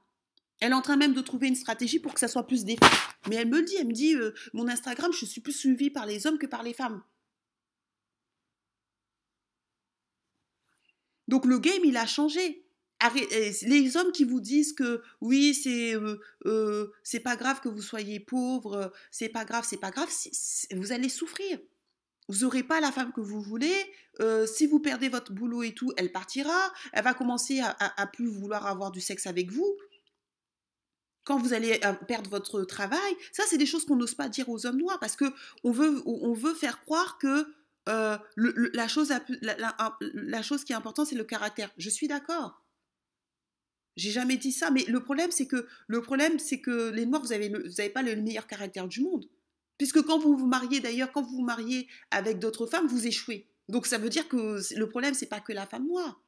[0.60, 2.76] Elle est en train même de trouver une stratégie pour que ça soit plus des
[2.76, 2.90] femmes.
[3.30, 3.76] Mais elle me le dit.
[3.78, 6.64] Elle me dit euh, Mon Instagram, je suis plus suivie par les hommes que par
[6.64, 7.02] les femmes.
[11.30, 12.66] Donc le game, il a changé
[13.14, 17.82] les hommes qui vous disent que oui, c'est euh, euh, c'est pas grave que vous
[17.82, 20.10] soyez pauvre, c'est pas grave, c'est pas grave,
[20.76, 21.60] vous allez souffrir.
[22.30, 23.76] Vous n'aurez pas la femme que vous voulez.
[24.22, 26.72] Euh, si vous perdez votre boulot et tout, elle partira.
[26.94, 29.76] Elle va commencer à, plus vouloir avoir du sexe avec vous.
[31.26, 34.65] Quand vous allez perdre votre travail, ça c'est des choses qu'on n'ose pas dire aux
[34.65, 35.26] hommes noirs parce que
[35.63, 37.46] on veut on veut faire croire que
[37.86, 39.13] la chose
[40.00, 41.72] la chose qui est importante c'est le caractère.
[41.78, 42.63] Je suis d'accord.
[43.96, 47.22] J'ai jamais dit ça, mais le problème, c'est que le problème, c'est que les Noirs,
[47.22, 49.26] vous n'avez vous avez pas le meilleur caractère du monde.
[49.80, 53.50] Puisque quand vous vous mariez, d'ailleurs, quand vous vous mariez avec d'autres femmes, vous échouez.
[53.68, 56.22] Donc ça veut dire que le problème, c'est pas que la femme noire.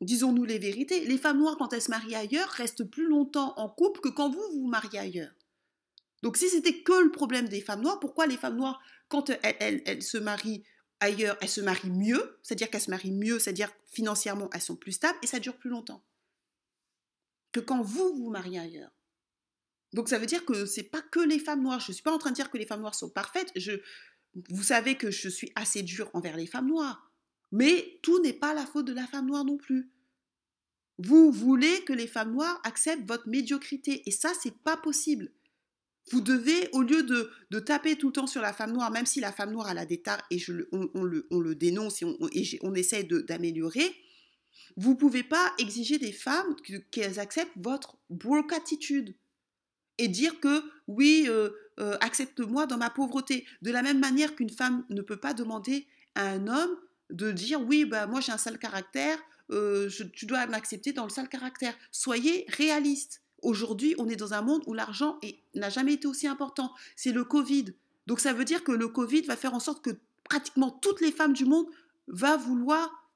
[0.00, 1.04] Disons-nous les vérités.
[1.04, 4.30] Les femmes noires, quand elles se marient ailleurs, restent plus longtemps en couple que quand
[4.30, 5.32] vous vous mariez ailleurs.
[6.22, 9.82] Donc si c'était que le problème des femmes noires, pourquoi les femmes noires, quand elles,
[9.84, 10.62] elles se marient
[11.00, 14.92] ailleurs, elles se marient mieux, c'est-à-dire qu'elles se marient mieux, c'est-à-dire financièrement, elles sont plus
[14.92, 16.02] stables et ça dure plus longtemps
[17.56, 18.95] que quand vous vous mariez ailleurs?
[19.92, 21.80] Donc ça veut dire que c'est pas que les femmes noires.
[21.80, 23.50] Je suis pas en train de dire que les femmes noires sont parfaites.
[23.56, 23.72] Je,
[24.50, 27.10] vous savez que je suis assez dure envers les femmes noires.
[27.52, 29.90] Mais tout n'est pas la faute de la femme noire non plus.
[30.98, 34.02] Vous voulez que les femmes noires acceptent votre médiocrité.
[34.06, 35.32] Et ça, c'est pas possible.
[36.12, 39.20] Vous devez, au lieu de, taper tout le temps sur la femme noire, même si
[39.20, 40.38] la femme noire a la détard et
[40.72, 42.06] on, le, on, le, dénonce et
[42.62, 43.92] on, essaie d'améliorer,
[44.76, 46.54] vous ne pouvez pas exiger des femmes
[46.92, 49.16] qu'elles acceptent votre broke attitude
[49.98, 53.46] et dire que oui, euh, euh, accepte-moi dans ma pauvreté.
[53.62, 56.76] De la même manière qu'une femme ne peut pas demander à un homme
[57.10, 59.18] de dire oui, bah, moi j'ai un sale caractère,
[59.50, 61.76] euh, tu dois m'accepter dans le sale caractère.
[61.90, 63.22] Soyez réaliste.
[63.42, 65.20] Aujourd'hui, on est dans un monde où l'argent
[65.54, 66.74] n'a jamais été aussi important.
[66.96, 67.74] C'est le Covid.
[68.06, 69.90] Donc ça veut dire que le Covid va faire en sorte que
[70.24, 71.66] pratiquement toutes les femmes du monde
[72.08, 73.10] vont vouloir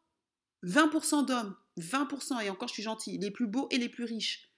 [0.65, 4.51] 20% d'hommes, 20%, et encore je suis gentille, les plus beaux et les plus riches.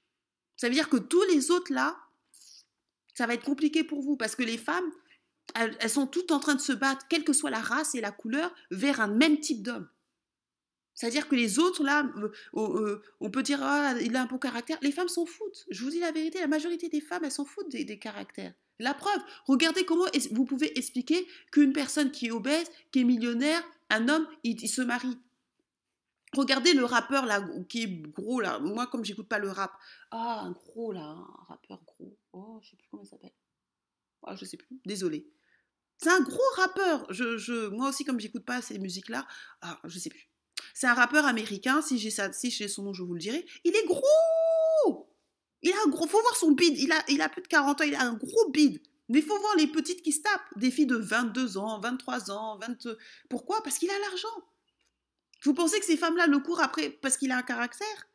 [0.57, 1.97] Ça veut dire que tous les autres là,
[3.15, 4.91] ça va être compliqué pour vous parce que les femmes,
[5.55, 8.13] elles, sont toutes en train de se battre, quelle que soit la race et la
[8.13, 9.89] couleur, vers un même type d'homme.
[10.95, 12.11] C'est-à-dire que les autres, là,
[12.53, 14.79] on peut dire, ah, il a un bon caractère.
[14.83, 15.65] Les femmes s'en foutent.
[15.71, 18.53] Je vous dis la vérité, la majorité des femmes, elles s'en foutent des, caractères.
[18.79, 23.63] La preuve, regardez comment vous pouvez expliquer qu'une personne qui est obèse, qui est millionnaire,
[23.91, 25.19] un homme, il, se marie.
[26.35, 28.59] Regardez le rappeur là, qui est gros là.
[28.59, 29.73] Moi, comme j'écoute pas le rap,
[30.11, 32.17] ah, un gros là, un rappeur gros.
[32.33, 33.35] Oh, je sais plus comment il s'appelle.
[34.23, 34.81] Oh, je sais plus.
[34.85, 35.31] Désolé.
[35.99, 37.07] C'est un gros rappeur.
[37.73, 39.27] Moi aussi, comme j'écoute pas ces musiques là,
[39.61, 40.29] ah, je sais plus.
[40.75, 41.83] C'est un rappeur américain.
[41.83, 43.47] Si j'ai si son nom, je vous le dirai.
[43.65, 45.09] Il est gros.
[45.63, 46.07] Il a un gros.
[46.07, 46.79] Faut voir son bide.
[46.79, 47.85] Il a, il a plus de 40 ans.
[47.85, 48.81] Il a un gros bide.
[49.09, 50.59] Mais faut voir les petites qui se tapent.
[50.59, 52.89] Des filles de 22 ans, 23 ans, 20.
[53.29, 53.63] Pourquoi?
[53.63, 54.29] Parce qu'il a l'argent.
[55.45, 58.09] Vous pensez que ces femmes-là le courent après parce qu'il a un caractère?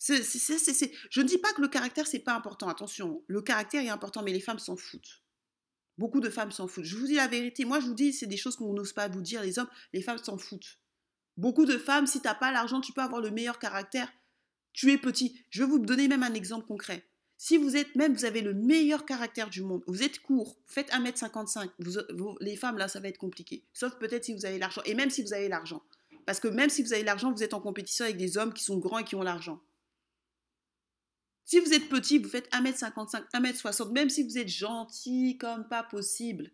[0.00, 2.68] Je ne dis pas que le caractère, c'est pas important.
[2.68, 5.22] Attention, le caractère est important, mais les femmes s'en foutent.
[5.96, 6.84] Beaucoup de femmes s'en foutent.
[6.84, 7.64] Je vous dis la vérité.
[7.64, 9.68] Moi, je vous dis, c'est des choses qu'on n'ose pas vous dire, les hommes.
[9.92, 10.78] Les femmes s'en foutent.
[11.36, 14.12] Beaucoup de femmes, si tu n'as pas l'argent, tu peux avoir le meilleur caractère.
[14.72, 15.44] Tu es petit.
[15.50, 17.08] Je vais vous donner même un exemple concret.
[17.36, 20.90] Si vous êtes même, vous avez le meilleur caractère du monde, vous êtes court, faites
[20.92, 23.64] 1m55, vous, les femmes, là, ça va être compliqué.
[23.72, 24.82] Sauf peut-être si vous avez l'argent.
[24.84, 25.82] Et même si vous avez l'argent.
[26.26, 28.64] Parce que même si vous avez l'argent, vous êtes en compétition avec des hommes qui
[28.64, 29.60] sont grands et qui ont l'argent.
[31.44, 35.82] Si vous êtes petit, vous faites 1m55, 1m60, même si vous êtes gentil comme pas
[35.82, 36.50] possible,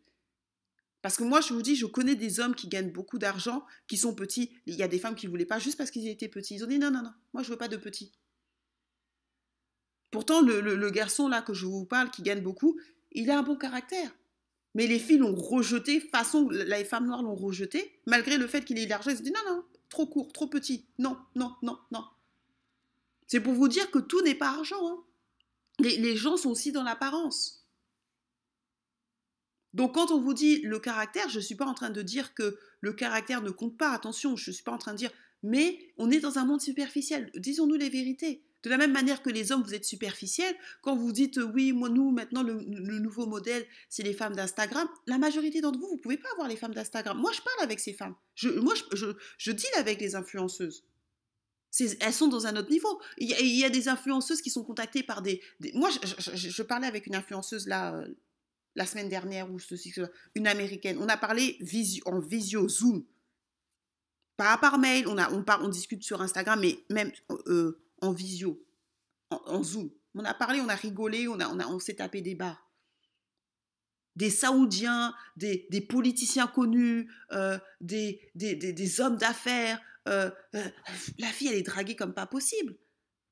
[1.02, 3.96] parce que moi, je vous dis, je connais des hommes qui gagnent beaucoup d'argent, qui
[3.96, 4.50] sont petits.
[4.66, 6.56] Il y a des femmes qui ne voulaient pas juste parce qu'ils étaient petits.
[6.56, 8.12] Ils ont dit non, non, non, moi, je ne veux pas de petits.
[10.10, 12.78] Pourtant, le, garçon là que je vous parle, qui gagne beaucoup,
[13.12, 14.10] il a un bon caractère.
[14.74, 18.78] Mais les filles l'ont rejeté, façon, les femmes noires l'ont rejeté, malgré le fait qu'il
[18.78, 19.10] ait l'argent.
[19.10, 20.86] Ils se dit non, non, trop court, trop petit.
[20.98, 22.04] Non, non, non, non.
[23.30, 24.88] C'est pour vous dire que tout n'est pas argent.
[24.88, 25.04] Hein.
[25.78, 27.60] les gens sont aussi dans l'apparence.
[29.74, 32.34] Donc quand on vous dit le caractère, je ne suis pas en train de dire
[32.34, 35.12] que le caractère ne compte pas, attention, je ne suis pas en train de dire,
[35.42, 38.42] mais on est dans un monde superficiel, disons-nous les vérités.
[38.62, 41.88] De la même manière que les hommes, vous êtes superficiels, quand vous dites oui, moi,
[41.88, 42.60] nous, maintenant, le,
[42.98, 46.46] nouveau modèle, c'est les femmes d'Instagram, la majorité d'entre vous, vous ne pouvez pas avoir
[46.46, 47.16] les femmes d'Instagram.
[47.16, 48.14] Moi, je parle avec ces femmes.
[48.56, 50.84] Moi, je, deal avec les influenceuses.
[51.78, 53.00] Elles sont dans un autre niveau.
[53.18, 55.40] Il y, a, des influenceuses qui sont contactées par des.
[55.74, 58.08] moi, je, parlais avec une influenceuse là, euh,
[58.74, 59.94] la semaine dernière ou ceci,
[60.34, 60.98] une américaine.
[61.00, 61.58] On a parlé
[62.06, 63.04] en visio, Zoom.
[64.36, 67.12] Pas par mail, on, a, on, on discute sur Instagram, mais même
[67.46, 68.64] euh, en visio,
[69.30, 69.90] en, Zoom.
[70.14, 72.66] On a parlé, on a rigolé, on, a, on, a, on s'est tapé des barres.
[74.16, 79.80] Des Saoudiens, des, des politiciens connus, euh, des, des, des, hommes d'affaires.
[80.10, 80.30] Euh,
[81.18, 82.76] la fille, elle est draguée comme pas possible.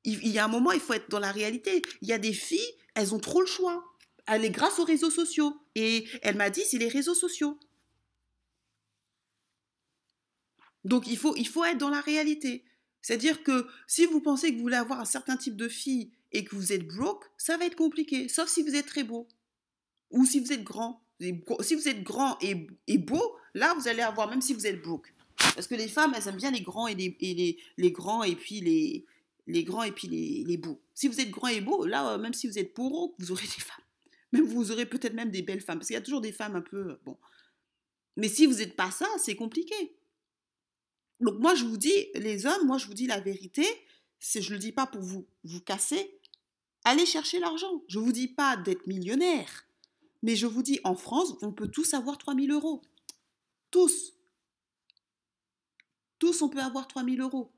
[0.05, 1.83] Il, y a un moment, il faut être dans la réalité.
[2.03, 3.85] Il y a des filles, elles ont trop le choix
[4.29, 5.57] elle est grâce aux réseaux sociaux.
[5.75, 7.59] Et elle m'a dit, c'est les réseaux sociaux.
[10.85, 12.65] Donc il faut, il faut être dans la réalité.
[13.03, 16.45] C'est-à-dire que si vous pensez que vous voulez avoir un certain type de fille et
[16.45, 19.29] que vous êtes broke, ça va être compliqué, sauf si vous êtes très beau.
[20.11, 21.03] Ou si vous êtes grand.
[21.61, 25.13] Si vous êtes grand et, beau, là, vous allez avoir, même si vous êtes broke.
[25.55, 28.61] Parce que les femmes, elles aiment bien les grands et les, les, grands et puis
[28.61, 29.05] les,
[29.47, 30.81] les grands et puis les, les beaux.
[30.95, 33.63] Si vous êtes grand et beau, là, même si vous êtes pauvre, vous aurez des
[33.63, 33.85] femmes.
[34.33, 36.55] Même vous aurez peut-être même des belles femmes, parce qu'il y a toujours des femmes
[36.55, 36.91] un peu...
[36.91, 37.17] Euh, bon.
[38.19, 39.97] Mais si vous n'êtes pas ça, c'est compliqué.
[41.21, 43.65] Donc moi, je vous dis, les hommes, moi, je vous dis la vérité,
[44.21, 46.19] je ne le dis pas pour vous, vous casser,
[46.85, 47.83] allez chercher l'argent.
[47.89, 49.65] Je ne vous dis pas d'être millionnaire,
[50.23, 52.83] mais je vous dis, en France, on peut tous avoir 3000 euros.
[53.71, 54.15] Tous.
[56.19, 57.53] Tous, on peut avoir 3000 euros.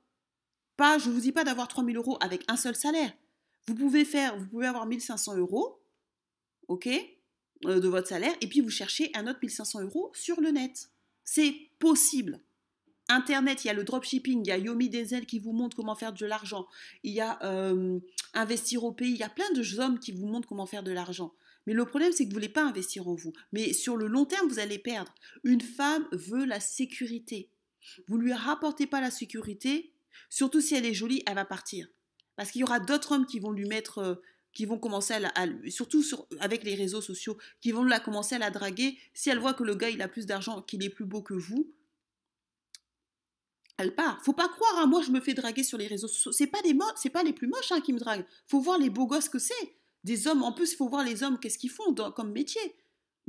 [0.77, 3.13] Pas, je ne vous dis pas d'avoir 3000 euros avec un seul salaire.
[3.67, 5.81] Vous pouvez faire, vous pouvez avoir 1500 euros
[6.71, 6.89] ok,
[7.67, 10.89] euh, de votre salaire, et puis vous cherchez un autre 1500 euros sur le net.
[11.25, 12.41] C'est possible.
[13.09, 15.97] Internet, il y a le dropshipping, il y a Yomi Diesel qui vous montre comment
[15.97, 16.67] faire de l'argent,
[17.03, 17.99] il y a euh,
[18.33, 20.93] Investir au pays, il y a plein de hommes qui vous montrent comment faire de
[20.93, 21.35] l'argent.
[21.67, 23.33] Mais le problème, c'est que vous ne voulez pas investir en vous.
[23.53, 25.13] Mais sur le long terme, vous allez perdre.
[25.43, 27.51] Une femme veut la sécurité.
[28.09, 29.93] Vous ne lui rapportez pas la sécurité,
[30.29, 31.89] surtout si elle est jolie, elle va partir.
[32.37, 34.15] Parce qu'il y aura d'autres hommes qui vont lui mettre euh,
[34.53, 36.03] qui vont commencer à, surtout
[36.41, 38.99] avec les réseaux sociaux, qui vont la commencer à la draguer.
[39.15, 41.35] Si elle voit que le gars il a plus d'argent, qu'il est plus beau que
[41.35, 41.73] vous,
[43.79, 44.23] elle part.
[44.25, 46.33] Faut pas croire, hein, moi je me fais draguer sur les réseaux sociaux.
[46.33, 48.27] C'est pas des c'est pas les plus moches hein, qui me draguent.
[48.47, 49.75] Faut voir les beaux gosses que c'est.
[50.05, 52.75] Des hommes, en plus il faut voir les hommes qu'est-ce qu'ils font comme métier.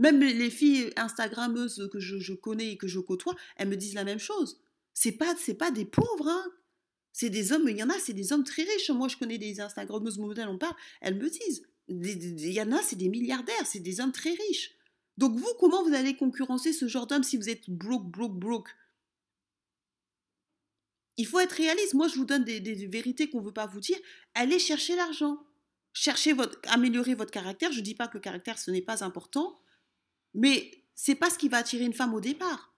[0.01, 4.03] Même les filles Instagrammeuses que je, connais et que je côtoie, elles me disent la
[4.03, 4.59] même chose.
[4.95, 6.43] C'est pas, pas des pauvres, hein.
[7.13, 8.89] C'est des hommes, il y en a, c'est des hommes très riches.
[8.89, 11.61] Moi, je connais des Instagrammeuses modèles, on parle, elles me disent.
[11.87, 14.71] Il y en a, c'est des milliardaires, c'est des hommes très riches.
[15.19, 18.69] Donc vous, comment vous allez concurrencer ce genre d'homme si vous êtes broke, broke, broke?
[21.17, 21.93] Il faut être réaliste.
[21.93, 23.99] Moi, je vous donne des, des vérités qu'on ne veut pas vous dire.
[24.33, 25.45] Allez chercher l'argent.
[25.93, 27.71] Cherchez votre, améliorer votre caractère.
[27.71, 29.59] Je ne dis pas que le caractère, ce n'est pas important,
[30.33, 32.73] mais c'est pas ce qui va attirer une femme au départ.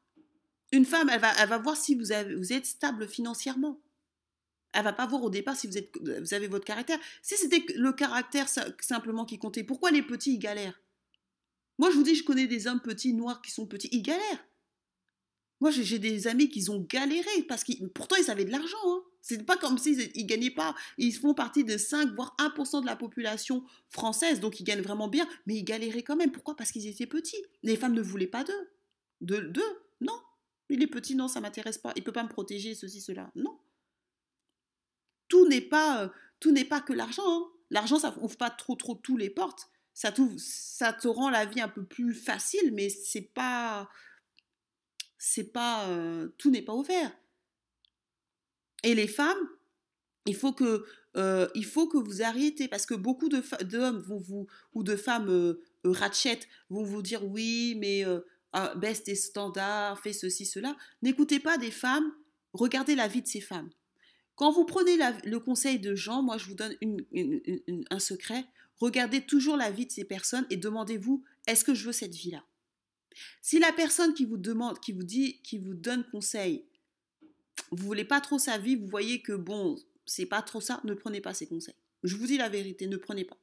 [0.71, 3.79] Une femme, elle va, elle va voir si vous, êtes stable financièrement.
[4.71, 6.99] Elle va pas voir au départ si vous, êtes, vous avez votre caractère.
[7.21, 8.47] Si c'était le caractère
[8.79, 10.81] simplement qui comptait, pourquoi les petits, ils galèrent?
[11.77, 14.47] Moi, je vous dis, je connais des hommes petits, noirs, qui sont petits, ils galèrent.
[15.59, 18.77] Moi, j'ai des amis qui ont galéré, parce qu'ils, pourtant, ils avaient de l'argent.
[18.85, 19.03] Hein.
[19.23, 20.75] C'est pas comme s'ils ne gagnaient pas.
[20.97, 25.07] Ils font partie de 5, voire 1% de la population française, donc ils gagnent vraiment
[25.07, 26.33] bien, mais ils galéraient quand même.
[26.33, 26.57] Pourquoi?
[26.57, 27.41] Parce qu'ils étaient petits.
[27.63, 28.69] Les femmes ne voulaient pas d'eux.
[29.21, 30.19] De d'eux Non.
[30.67, 31.93] Il est petit, non, ça m'intéresse pas.
[31.95, 33.31] Il peut pas me protéger, ceci, cela.
[33.35, 33.57] Non.
[35.29, 36.09] Tout n'est pas, euh,
[36.41, 37.23] tout n'est pas que l'argent.
[37.25, 37.47] Hein.
[37.69, 39.69] L'argent, ça ouvre pas trop, trop tous les portes.
[39.93, 43.89] Ça, ça te rend la vie un peu plus facile, mais c'est pas,
[45.17, 47.09] c'est pas, euh, tout n'est pas ouvert.
[48.83, 49.49] Et les femmes,
[50.25, 50.85] il faut que,
[51.17, 55.29] euh, il faut que vous arrêtez parce que beaucoup d'hommes vont vous ou de femmes
[55.29, 55.93] euh, euh
[56.69, 58.19] vont vous dire oui, mais euh,
[58.53, 60.75] ah, baisse tes standards, fais ceci, cela.
[61.01, 62.11] N'écoutez pas des femmes,
[62.53, 63.69] regardez la vie de ces femmes.
[64.35, 66.75] Quand vous prenez le conseil de gens, moi je vous donne
[67.91, 68.45] un secret,
[68.79, 72.43] regardez toujours la vie de ces personnes et demandez-vous est-ce que je veux cette vie-là?
[73.41, 76.65] Si la personne qui vous demande, qui vous dit, qui vous donne conseil,
[77.71, 80.93] vous voulez pas trop sa vie, vous voyez que bon, c'est pas trop ça, ne
[80.93, 81.75] prenez pas ses conseils.
[82.03, 83.37] Je vous dis la vérité, ne prenez pas.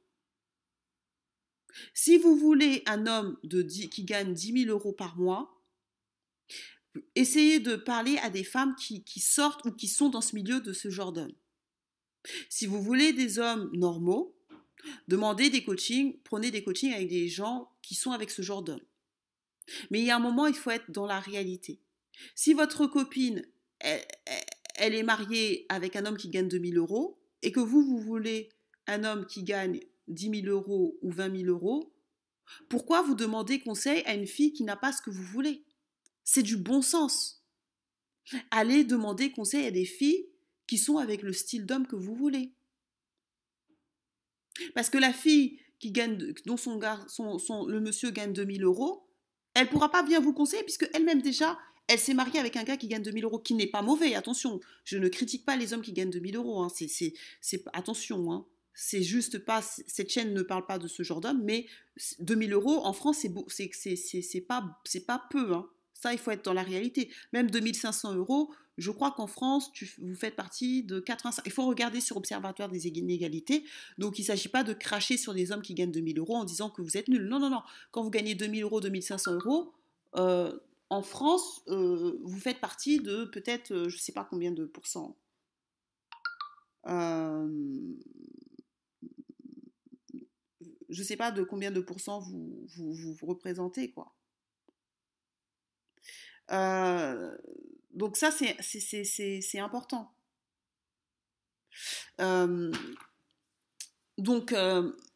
[1.93, 5.61] Si vous voulez un homme de qui gagne 10 000 euros par mois,
[7.15, 10.73] essayez de parler à des femmes qui, sortent ou qui sont dans ce milieu de
[10.73, 11.33] ce genre d'hommes.
[12.49, 14.35] Si vous voulez des hommes normaux,
[15.07, 18.85] demandez des coachings, prenez des coachings avec des gens qui sont avec ce genre d'hommes.
[19.89, 21.79] Mais il y a un moment, il faut être dans la réalité.
[22.35, 23.45] Si votre copine
[23.81, 28.49] elle, est mariée avec un homme qui gagne 2000 euros et que vous, vous voulez
[28.87, 31.93] un homme qui gagne 10 000 euros ou 20 000 euros,
[32.69, 35.63] pourquoi vous demandez conseil à une fille qui n'a pas ce que vous voulez?
[36.23, 37.43] C'est du bon sens.
[38.51, 40.27] Allez demander conseil à des filles
[40.67, 42.53] qui sont avec le style d'homme que vous voulez.
[44.75, 49.07] Parce que la fille qui gagne, dont son, son, le monsieur gagne 2000 euros,
[49.53, 51.57] elle ne pourra pas bien vous conseiller puisque elle-même déjà,
[51.91, 54.61] elle s'est mariée avec un gars qui gagne 2000 euros, qui n'est pas mauvais, attention.
[54.85, 56.63] Je ne critique pas les hommes qui gagnent 2000 euros.
[56.63, 56.69] Hein.
[57.73, 58.45] Attention, hein.
[58.73, 59.61] c'est juste pas.
[59.61, 61.65] Cette chaîne ne parle pas de ce genre d'homme, mais
[62.19, 65.53] 2000 euros en France, c'est, pas, pas peu.
[65.53, 65.67] Hein.
[65.93, 67.11] Ça, il faut être dans la réalité.
[67.33, 71.43] Même 2500 euros, je crois qu'en France, vous faites partie de 85.
[71.45, 73.65] Il faut regarder sur Observatoire des inégalités.
[73.97, 76.45] Donc, il ne s'agit pas de cracher sur des hommes qui gagnent 2000 euros en
[76.45, 77.27] disant que vous êtes nuls.
[77.27, 77.61] Non, non, non.
[77.91, 79.73] Quand vous gagnez 2000 euros, 2500 euros,
[80.15, 80.57] euh,
[80.91, 84.65] en France, euh, vous faites partie de peut-être, euh, je ne sais pas combien de
[84.65, 85.17] pourcents.
[86.87, 87.47] Euh,
[90.89, 94.13] je ne sais pas de combien de pourcents vous vous, représentez, quoi.
[97.93, 100.13] donc ça, c'est important.
[104.17, 104.53] donc,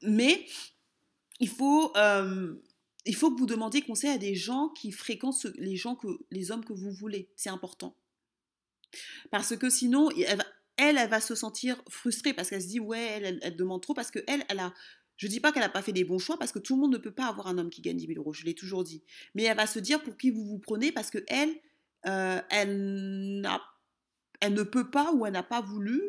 [0.04, 0.48] mais
[1.42, 1.92] il faut
[3.06, 6.52] il faut que vous demandiez conseil à des gens qui fréquentent les gens que les
[6.52, 7.30] hommes que vous voulez.
[7.36, 7.96] C'est important.
[9.32, 10.44] Parce que sinon, elle,
[10.78, 14.20] elle, va se sentir frustrée parce qu'elle se dit ouais, elle, demande trop parce que
[14.28, 14.74] elle, elle a.
[15.18, 16.94] Je dis pas qu'elle n'a pas fait des bons choix parce que tout le monde
[16.94, 18.34] ne peut pas avoir un homme qui gagne 10 000 euros.
[18.34, 19.02] Je l'ai toujours dit.
[19.34, 21.56] Mais elle va se dire pour qui vous vous prenez parce que elle,
[22.06, 23.42] euh, elle
[24.52, 26.02] ne peut pas ou elle n'a pas voulu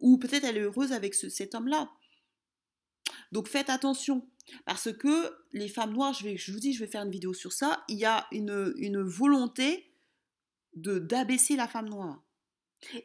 [0.00, 1.90] ou peut-être elle est heureuse avec cet homme-là.
[3.32, 4.26] Donc faites attention.
[4.66, 7.84] Parce que les femmes noires, je, vous dis, je vais faire une vidéo sur ça,
[7.88, 9.90] il y a une, une volonté
[10.74, 12.22] d'abaisser la femme noire.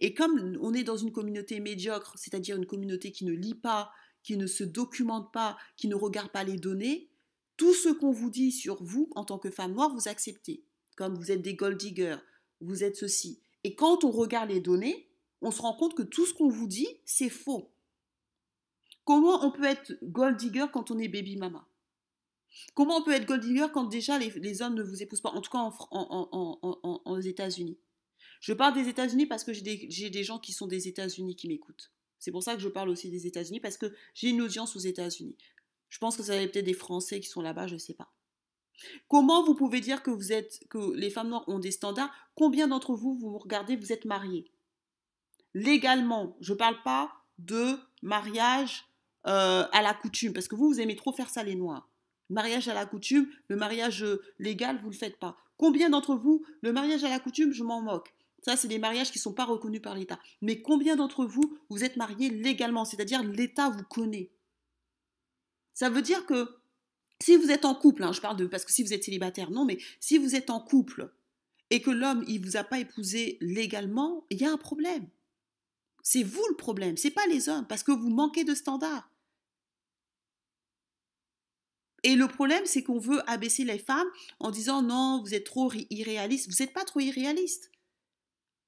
[0.01, 3.91] Et comme on est dans une communauté médiocre, c'est-à-dire une communauté qui ne lit pas,
[4.23, 7.09] qui ne se documente pas, qui ne regarde pas les données,
[7.57, 10.63] tout ce qu'on vous dit sur vous en tant que femme noire, vous acceptez.
[10.95, 12.17] Comme vous êtes des gold diggers,
[12.61, 13.41] vous êtes ceci.
[13.63, 15.09] Et quand on regarde les données,
[15.41, 17.71] on se rend compte que tout ce qu'on vous dit, c'est faux.
[19.09, 21.67] Comment on peut être gold digger quand on est baby mama?
[22.75, 25.41] Comment on peut être gold digger quand déjà les, hommes ne vous épousent pas, en
[25.41, 27.79] tout cas en, aux États-Unis?
[28.39, 31.91] Je parle des États-Unis parce que j'ai des, gens qui sont des États-Unis qui m'écoutent.
[32.19, 34.79] C'est pour ça que je parle aussi des États-Unis parce que j'ai une audience aux
[34.79, 35.35] États-Unis.
[35.89, 38.13] Je pense que ça va peut-être des Français qui sont là-bas, je ne sais pas.
[39.07, 42.13] Comment vous pouvez dire que vous êtes que les femmes noires ont des standards?
[42.35, 44.51] Combien d'entre vous vous regardez, vous êtes mariés
[45.55, 48.85] Légalement, je ne parle pas de mariage
[49.27, 51.89] euh, à la coutume, parce que vous, vous aimez trop faire ça les noirs.
[52.29, 55.37] Mariage à la coutume, le mariage euh, légal, vous ne le faites pas.
[55.57, 58.13] Combien d'entre vous, le mariage à la coutume, je m'en moque.
[58.43, 60.19] Ça, c'est des mariages qui ne sont pas reconnus par l'État.
[60.41, 64.31] Mais combien d'entre vous, vous êtes mariés légalement C'est-à-dire l'État vous connaît?
[65.73, 66.47] Ça veut dire que
[67.21, 69.51] si vous êtes en couple, hein, je parle de parce que si vous êtes célibataire,
[69.51, 71.11] non, mais si vous êtes en couple
[71.69, 75.07] et que l'homme il vous a pas épousé légalement, il y a un problème.
[76.11, 79.11] C'est vous le problème, c'est pas les hommes parce que vous manquez de standards.
[82.01, 84.07] Et le problème, c'est qu'on veut abaisser les femmes
[84.39, 86.49] en disant non, vous êtes trop irréaliste.
[86.49, 87.69] Vous n'êtes pas trop irréaliste.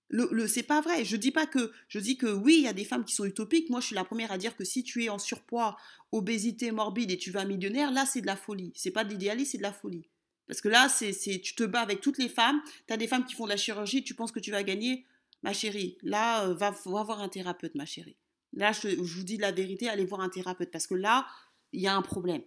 [0.09, 1.03] Le, le c'est pas vrai.
[1.03, 3.25] Je dis pas que je dis que oui, il y a des femmes qui sont
[3.25, 3.71] utopiques.
[3.71, 5.77] Moi, je suis la première à dire que si tu es en surpoids,
[6.11, 8.71] obésité morbide et tu vas millionnaire, là, c'est de la folie.
[8.75, 10.11] C'est pas de l'idéalisme, c'est de la folie.
[10.45, 12.61] Parce que là, c'est, tu te bats avec toutes les femmes.
[12.85, 15.07] Tu as des femmes qui font de la chirurgie, tu penses que tu vas gagner.
[15.43, 18.17] Ma chérie, là, euh, va, voir un thérapeute, ma chérie.
[18.53, 20.71] Là, je, vous dis la vérité, allez voir un thérapeute.
[20.71, 21.25] Parce que là,
[21.71, 22.43] il y a un problème.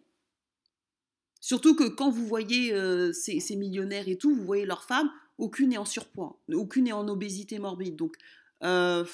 [1.41, 5.71] Surtout que quand vous voyez euh, ces, millionnaires et tout, vous voyez leurs femmes, aucune
[5.71, 7.97] n'est en surpoids, aucune n'est en obésité morbide.
[7.97, 8.17] Donc,
[8.63, 9.05] euh,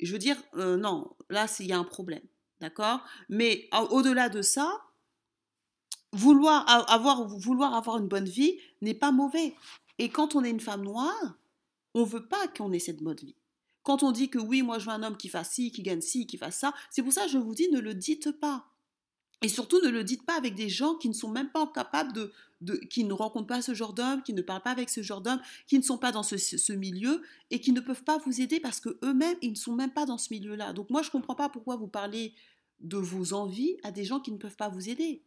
[0.00, 2.22] je veux dire, non, là, il y a un problème.
[2.60, 3.00] D'accord?
[3.28, 4.82] Mais au-delà de ça,
[6.12, 9.54] vouloir avoir, vouloir avoir une bonne vie n'est pas mauvais.
[9.98, 11.38] Et quand on est une femme noire,
[11.94, 13.34] on ne veut pas qu'on ait cette bonne vie.
[13.82, 16.00] Quand on dit que oui, moi je veux un homme qui fasse ci, qui gagne
[16.00, 18.66] ci, qui fasse ça, c'est pour ça que je vous dis ne le dites pas.
[19.42, 22.12] Et surtout, ne le dites pas avec des gens qui ne sont même pas capables
[22.12, 22.30] de,
[22.60, 25.22] de qui ne rencontrent pas ce genre d'homme, qui ne parlent pas avec ce genre
[25.22, 28.60] d'homme, qui ne sont pas dans ce, milieu et qui ne peuvent pas vous aider
[28.60, 30.74] parce que eux-mêmes, ils ne sont même pas dans ce milieu-là.
[30.74, 32.34] Donc moi, je ne comprends pas pourquoi vous parlez
[32.80, 35.22] de vos envies à des gens qui ne peuvent pas vous aider.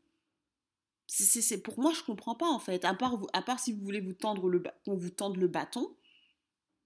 [1.08, 2.86] C'est pour moi, je ne comprends pas en fait.
[2.86, 5.92] À part, à part si vous voulez vous tendre le, qu'on vous tende le bâton,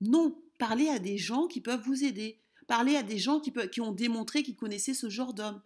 [0.02, 0.41] non.
[0.58, 2.39] Parlez à des gens qui peuvent vous aider.
[2.68, 5.62] Parlez à des gens qui, ont démontré qu'ils connaissaient ce genre d'homme.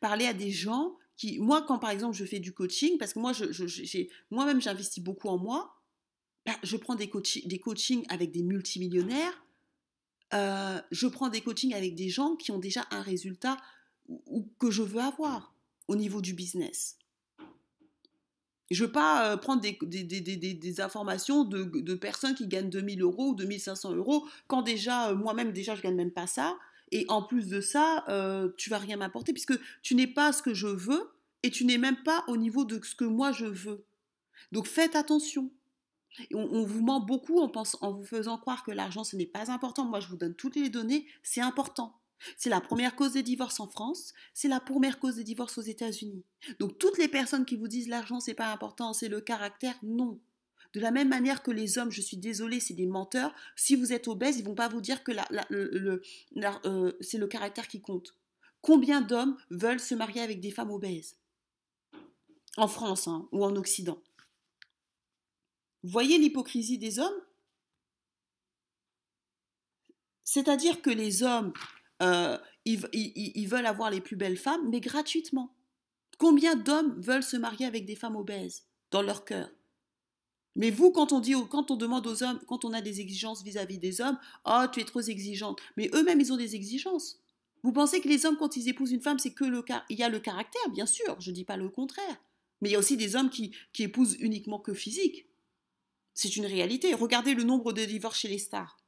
[0.00, 3.18] Parler à des gens qui, moi, quand par exemple je fais du coaching, parce que
[3.18, 3.32] moi,
[4.30, 5.74] moi-même j'investis beaucoup en moi,
[6.46, 7.10] bah, je prends des,
[7.44, 9.44] des coachings avec des multimillionnaires,
[10.34, 13.56] euh, je prends des coachings avec des gens qui ont déjà un résultat
[14.08, 15.54] ou, que je veux avoir
[15.88, 16.98] au niveau du business.
[18.70, 23.34] Je ne veux pas euh, prendre des, informations de, personnes qui gagnent 2000 euros ou
[23.34, 26.56] 2500 euros quand déjà, euh, moi-même, déjà, je ne gagne même pas ça.
[26.90, 30.42] Et en plus de ça, euh, tu vas rien m'apporter puisque tu n'es pas ce
[30.42, 31.10] que je veux
[31.42, 33.84] et tu n'es même pas au niveau de ce que moi je veux.
[34.52, 35.50] Donc faites attention.
[36.32, 39.84] On, vous ment beaucoup en vous faisant croire que l'argent ce n'est pas important.
[39.84, 41.94] Moi je vous donne toutes les données, c'est important.
[42.36, 45.62] C'est la première cause des divorces en France, c'est la première cause des divorces aux
[45.62, 46.24] États-Unis.
[46.58, 50.18] Donc toutes les personnes qui vous disent l'argent c'est pas important, c'est le caractère, non.
[50.74, 53.34] De la même manière que les hommes, je suis désolée, c'est des menteurs.
[53.56, 55.12] Si vous êtes obèse, ils vont pas vous dire que
[55.52, 58.14] euh, c'est le caractère qui compte.
[58.60, 61.16] Combien d'hommes veulent se marier avec des femmes obèses?
[62.56, 64.02] En France hein, ou en Occident.
[65.84, 67.20] Voyez l'hypocrisie des hommes?
[70.24, 71.54] C'est-à-dire que les hommes,
[72.02, 75.54] euh, ils veulent avoir les plus belles femmes, mais gratuitement.
[76.18, 79.48] Combien d'hommes veulent se marier avec des femmes obèses dans leur cœur?
[80.56, 83.44] Mais vous, quand on dit, quand on demande aux hommes, quand on a des exigences
[83.44, 85.60] vis-à-vis des hommes, oh, tu es trop exigeante.
[85.76, 87.20] Mais eux-mêmes, ils ont des exigences.
[87.62, 90.02] Vous pensez que les hommes, quand ils épousent une femme, c'est que le il y
[90.02, 91.16] a le caractère, bien sûr.
[91.20, 92.20] Je ne dis pas le contraire.
[92.60, 95.26] Mais il y a aussi des hommes qui, qui épousent uniquement que physique.
[96.12, 96.92] C'est une réalité.
[96.92, 98.80] Regardez le nombre de divorces chez les stars.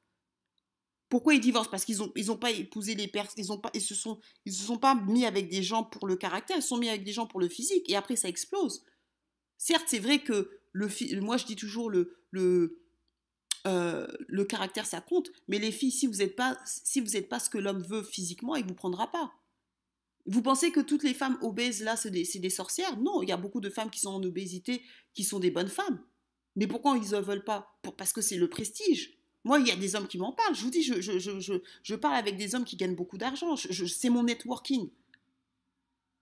[1.11, 1.71] Pourquoi ils divorcent?
[1.71, 4.53] Parce qu'ils n'ont ils pas épousé les personnes, ils, ont pas, ils se sont, ils
[4.53, 7.05] se sont pas mis avec des gens pour le caractère, ils se sont mis avec
[7.05, 8.87] des gens pour le physique, et après ça explose.
[9.59, 10.89] Certes, c'est vrai que le
[11.21, 12.81] moi je dis toujours le, le,
[13.67, 17.41] euh, le caractère ça compte, mais les filles, si vous n'êtes pas, si vous pas
[17.41, 19.33] ce que l'homme veut physiquement, il vous prendra pas.
[20.27, 22.97] Vous pensez que toutes les femmes obèses là, c'est des, des, sorcières?
[22.99, 24.83] Non, il y a beaucoup de femmes qui sont en obésité,
[25.13, 25.99] qui sont des bonnes femment.
[26.55, 27.81] Mais pourquoi ils ne veulent pas?
[27.97, 29.20] Parce que c'est le prestige.
[29.45, 30.55] Moi, il y a des hommes qui m'en parlent.
[30.55, 33.57] Je vous dis, je, je, je, je, parle avec des hommes qui gagnent beaucoup d'argent.
[33.57, 34.91] c'est mon networking.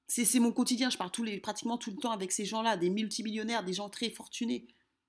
[0.07, 0.89] C'est mon quotidien.
[0.89, 3.89] Je parle tous les, pratiquement tout le temps avec ces gens-là, des multimillionnaires, des gens
[3.89, 4.67] très fortunés.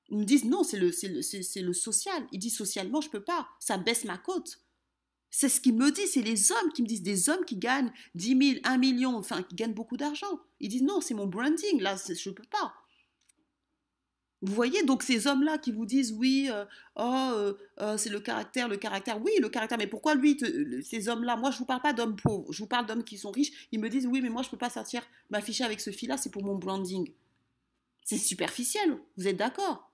[0.10, 2.28] Ils me disent non, c'est le, le, le social.
[2.32, 3.48] Ils disent socialement, je peux pas.
[3.60, 4.60] Ça baisse ma cote.
[5.32, 6.14] C'est ce qu'ils me disent.
[6.14, 9.44] C'est les hommes qui me disent des hommes qui gagnent 10 000, 1 million, enfin,
[9.44, 10.40] qui gagnent beaucoup d'argent.
[10.60, 11.80] Ils disent non, c'est mon branding.
[11.80, 12.74] Là, je peux pas.
[14.42, 16.64] Vous voyez, donc ces hommes-là qui vous disent oui, euh,
[16.96, 20.40] oh, euh, euh, c'est le caractère, le caractère, oui, le caractère, mais pourquoi lui,
[20.82, 23.18] ces hommes-là, moi je ne vous parle pas d'hommes pauvres, je vous parle d'hommes qui
[23.18, 25.82] sont riches, ils me disent oui, mais moi je ne peux pas sortir m'afficher avec
[25.82, 27.12] ce fil-là, c'est pour mon branding.
[28.06, 29.92] C'est superficiel, vous êtes d'accord?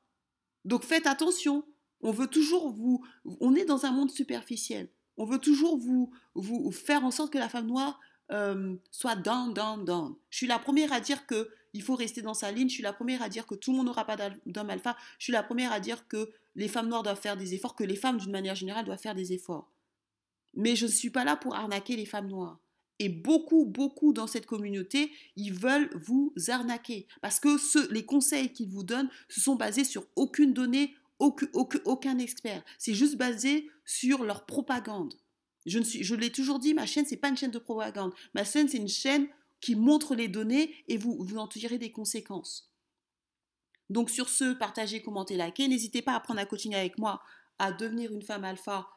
[0.64, 1.66] Donc faites attention,
[2.02, 3.04] on veut toujours vous,
[3.40, 7.40] on est dans un monde superficiel, on veut toujours vous, vous faire en sorte que
[7.40, 8.00] la femme noire
[8.92, 10.16] soit down, down, down.
[10.30, 12.70] Je suis la première à dire que il faut rester dans sa ligne.
[12.70, 14.16] Je suis la première à dire que tout le monde n'aura pas
[14.46, 14.96] d'homme alpha.
[15.20, 17.84] Je suis la première à dire que les femmes noires doivent faire des efforts, que
[17.84, 19.70] les femmes d'une manière générale doivent faire des efforts.
[20.54, 22.60] Mais je ne suis pas là pour arnaquer les femmes noires.
[23.00, 27.08] Et beaucoup, beaucoup dans cette communauté, ils veulent vous arnaquer.
[27.22, 31.48] Parce que les conseils qu'ils vous donnent se sont basés sur aucune donnée, aucun,
[31.84, 32.64] aucun expert.
[32.78, 35.14] C'est juste basé sur leur propagande.
[35.66, 38.14] Je, ne suis, je l'ai toujours dit, ma chaîne, c'est pas une chaîne de propagande.
[38.34, 39.28] Ma chaîne, c'est une chaîne
[39.66, 42.72] qui montre les données et vous, vous en tirez des conséquences.
[43.90, 45.68] Donc sur ce, partagez, commentez, likez.
[45.68, 47.24] N'hésitez pas à prendre un coaching avec moi,
[47.58, 48.88] à devenir une femme alpha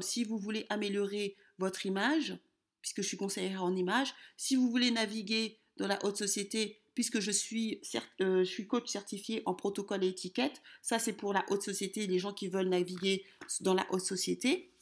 [0.00, 2.36] si vous voulez améliorer votre image,
[2.82, 4.12] puisque je suis conseillère en image.
[4.36, 7.80] Si vous voulez naviguer dans la haute société, puisque je suis,
[8.20, 12.08] euh, je suis coach certifié en protocole et étiquette, ça c'est pour la haute société,
[12.08, 13.24] les gens qui veulent naviguer
[13.60, 14.74] dans la haute société.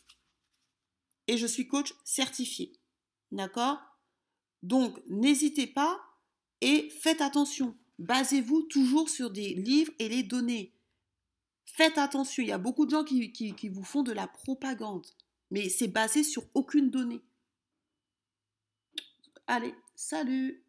[1.26, 2.72] Et je suis coach certifié.
[3.32, 3.78] D'accord?
[4.62, 5.98] Donc, n'hésitez pas
[6.60, 7.76] et faites attention.
[7.98, 10.74] Basez-vous toujours sur des livres et les données.
[11.66, 15.06] Faites attention, il y a beaucoup de gens qui, qui vous font de la propagande
[15.50, 17.22] mais c'est basé sur aucune donnée.
[19.46, 20.62] Allez, salut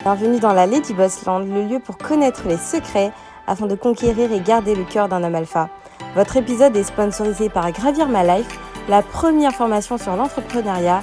[0.00, 3.12] Bienvenue dans la Lady Boss Land, le lieu pour connaître les secrets
[3.46, 5.68] afin de conquérir et garder le cœur d'un homme alpha.
[6.14, 8.58] Votre épisode est sponsorisé par Gravir My Life,
[8.88, 11.02] la première formation sur l'entrepreneuriat